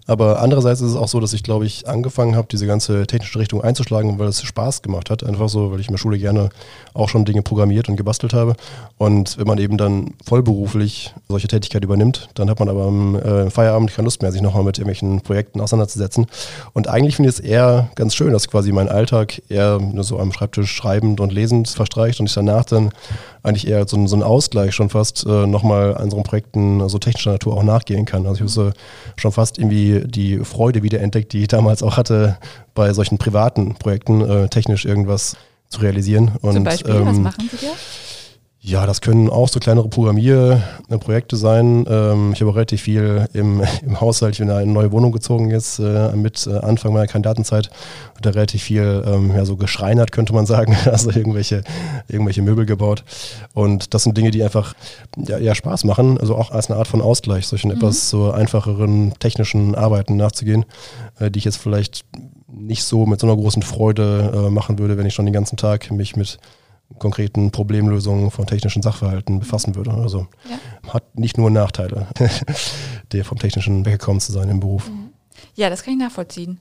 Aber 0.07 0.43
andererseits 0.43 0.83
ist 0.83 0.91
es 0.91 0.97
auch 0.97 1.09
so, 1.09 1.19
dass 1.19 1.33
ich, 1.33 1.43
glaube 1.43 1.65
ich, 1.65 1.89
angefangen 1.89 2.37
habe, 2.37 2.47
diese 2.53 2.67
ganze 2.67 3.07
technische 3.07 3.39
Richtung 3.39 3.63
einzuschlagen, 3.63 4.19
weil 4.19 4.29
es 4.29 4.43
Spaß 4.43 4.83
gemacht 4.83 5.09
hat. 5.09 5.25
Einfach 5.25 5.49
so, 5.49 5.73
weil 5.73 5.81
ich 5.81 5.89
in 5.89 5.95
der 5.95 5.99
Schule 5.99 6.19
gerne 6.19 6.51
auch 6.93 7.09
schon 7.09 7.25
Dinge 7.25 7.41
programmiert 7.41 7.89
und 7.89 7.97
gebastelt 7.97 8.35
habe. 8.35 8.55
Und 8.99 9.39
wenn 9.39 9.47
man 9.47 9.57
eben 9.57 9.79
dann 9.79 10.13
vollberuflich 10.27 11.15
solche 11.29 11.49
Tätigkeit 11.49 11.83
übernimmt, 11.85 12.29
dann 12.35 12.51
hat 12.51 12.59
man 12.59 12.69
aber 12.69 12.85
am 12.85 13.17
äh, 13.17 13.49
Feierabend 13.49 13.95
keine 13.95 14.05
Lust 14.05 14.21
mehr, 14.21 14.31
sich 14.31 14.43
nochmal 14.43 14.65
mit 14.65 14.77
irgendwelchen 14.77 15.23
Projekten 15.23 15.63
auseinanderzusetzen. 15.63 16.27
Und 16.75 16.89
eigentlich 16.89 17.17
finde 17.17 17.31
ich 17.31 17.39
es 17.39 17.41
eher 17.41 17.89
ganz 17.95 18.15
schön, 18.15 18.35
dass 18.35 18.47
quasi 18.47 18.73
mein 18.73 18.91
Alltag 18.91 19.41
eher 19.49 19.79
nur 19.79 20.05
so 20.05 20.19
am 20.19 20.33
Schreibtisch 20.33 20.71
schreibend 20.71 21.19
und 21.21 21.33
lesend 21.33 21.69
verstreicht 21.69 22.21
und 22.21 22.27
ich 22.27 22.35
danach 22.35 22.67
dann 22.67 22.91
eigentlich 23.55 23.69
eher 23.69 23.87
so, 23.87 24.07
so 24.07 24.17
ein 24.17 24.23
Ausgleich 24.23 24.75
schon 24.75 24.91
fast 24.91 25.25
äh, 25.27 25.47
nochmal 25.47 25.97
an 25.97 26.11
so 26.11 26.21
Projekten 26.23 26.89
so 26.89 26.99
technischer 26.99 27.33
Natur 27.33 27.57
auch 27.57 27.63
nachgehen 27.63 28.05
kann. 28.05 28.27
Also 28.27 28.45
ich 28.45 28.57
habe 28.57 28.75
schon 29.17 29.33
fast 29.33 29.59
irgendwie 29.59 30.03
die 30.05 30.39
Freude 30.39 30.83
wiederentdeckt, 30.83 31.33
die 31.33 31.43
ich 31.43 31.49
damals 31.49 31.83
auch 31.83 31.97
hatte, 31.97 32.37
bei 32.75 32.93
solchen 32.93 33.19
privaten 33.19 33.75
Projekten 33.75 34.21
äh, 34.29 34.49
technisch 34.49 34.85
irgendwas 34.85 35.37
zu 35.69 35.81
realisieren. 35.81 36.33
Und, 36.43 36.55
Zum 36.55 36.65
Beispiel, 36.65 36.95
ähm, 36.95 37.07
was 37.07 37.19
machen 37.19 37.49
Sie 37.51 37.67
da? 37.67 37.73
Ja, 38.67 38.87
das 38.87 39.03
können 39.03 39.29
auch 39.29 39.51
so 39.51 39.61
kleinere 39.61 39.91
Programmierprojekte 39.91 41.37
sein. 41.37 41.85
Ähm, 41.87 42.33
ich 42.33 42.41
habe 42.41 42.51
auch 42.51 42.57
relativ 42.57 42.81
viel 42.81 43.29
im, 43.35 43.63
im 43.85 44.01
Haushalt, 44.01 44.33
ich 44.33 44.39
bin 44.39 44.49
in 44.49 44.55
eine 44.55 44.73
neue 44.73 44.91
Wohnung 44.91 45.13
gezogen 45.13 45.51
jetzt 45.51 45.81
äh, 45.81 46.17
mit 46.17 46.47
äh, 46.47 46.57
Anfang 46.57 46.95
meiner 46.95 47.07
Kandidatenzeit 47.07 47.69
und 48.17 48.25
da 48.25 48.31
relativ 48.31 48.63
viel 48.63 49.05
ähm, 49.07 49.37
ja, 49.37 49.45
so 49.45 49.57
geschreinert, 49.57 50.13
könnte 50.13 50.33
man 50.33 50.47
sagen. 50.47 50.75
Also 50.95 51.11
irgendwelche, 51.11 51.63
irgendwelche 52.09 52.41
Möbel 52.41 52.67
gebaut. 52.67 53.05
Und 53.53 53.93
das 53.93 54.05
sind 54.05 54.17
Dinge, 54.17 54.31
die 54.31 54.45
einfach 54.45 54.75
ja, 55.17 55.39
eher 55.39 55.55
Spaß 55.55 55.85
machen, 55.85 56.19
also 56.19 56.37
auch 56.37 56.51
als 56.51 56.71
eine 56.71 56.79
Art 56.79 56.87
von 56.87 57.03
Ausgleich, 57.03 57.47
solchen 57.47 57.69
mhm. 57.69 57.77
etwas 57.77 58.09
so 58.09 58.31
einfacheren 58.31 59.13
technischen 59.19 59.75
Arbeiten 59.75 60.17
nachzugehen, 60.17 60.65
äh, 61.19 61.31
die 61.31 61.39
ich 61.39 61.45
jetzt 61.45 61.57
vielleicht 61.57 62.07
nicht 62.47 62.85
so 62.85 63.05
mit 63.05 63.21
so 63.21 63.27
einer 63.27 63.37
großen 63.37 63.63
Freude 63.63 64.47
äh, 64.47 64.51
machen 64.51 64.79
würde, 64.79 64.97
wenn 64.97 65.05
ich 65.05 65.15
schon 65.15 65.27
den 65.27 65.35
ganzen 65.35 65.57
Tag 65.57 65.91
mich 65.91 66.17
mit 66.17 66.39
konkreten 66.99 67.51
Problemlösungen 67.51 68.31
von 68.31 68.47
technischen 68.47 68.83
Sachverhalten 68.83 69.41
befassen 69.41 69.75
würde. 69.75 69.93
Also 69.93 70.27
ja. 70.49 70.93
hat 70.93 71.19
nicht 71.19 71.39
nur 71.39 71.51
Nachteile, 71.51 72.07
der 73.13 73.25
vom 73.25 73.39
Technischen 73.39 73.85
weggekommen 73.85 74.21
zu 74.21 74.31
sein 74.33 74.49
im 74.49 74.61
Beruf. 74.61 74.89
Mhm. 74.89 75.11
Ja, 75.55 75.71
das 75.71 75.83
kann 75.83 75.95
ich 75.95 76.01
nachvollziehen. 76.01 76.61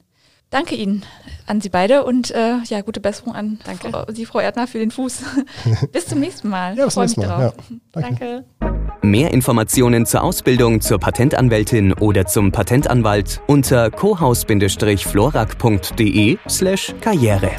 Danke 0.50 0.76
Ihnen 0.76 1.04
an 1.48 1.62
Sie 1.62 1.70
beide 1.70 2.04
und 2.04 2.30
äh, 2.30 2.58
ja, 2.66 2.82
gute 2.82 3.00
Besserung 3.00 3.34
an 3.34 3.58
Danke. 3.66 3.90
Frau, 3.90 4.06
Sie, 4.14 4.28
Frau 4.28 4.40
Erdner, 4.40 4.68
für 4.68 4.78
den 4.78 4.92
Fuß. 4.92 5.24
bis 5.92 6.06
zum 6.06 6.20
nächsten 6.20 6.48
Mal. 6.48 6.78
Ja, 6.78 6.86
bis 6.86 6.94
zum 6.94 7.02
nächsten 7.02 7.22
Mal. 7.22 7.42
Ja, 7.42 7.54
danke. 7.92 8.46
danke. 8.60 8.84
Mehr 9.02 9.34
Informationen 9.34 10.06
zur 10.06 10.22
Ausbildung 10.22 10.80
zur 10.80 11.00
Patentanwältin 11.00 11.94
oder 11.94 12.28
zum 12.28 12.52
Patentanwalt 12.52 13.42
unter 13.48 13.90
cohaus-florak.de 13.90 16.38
slash 16.48 16.94
karriere. 17.02 17.50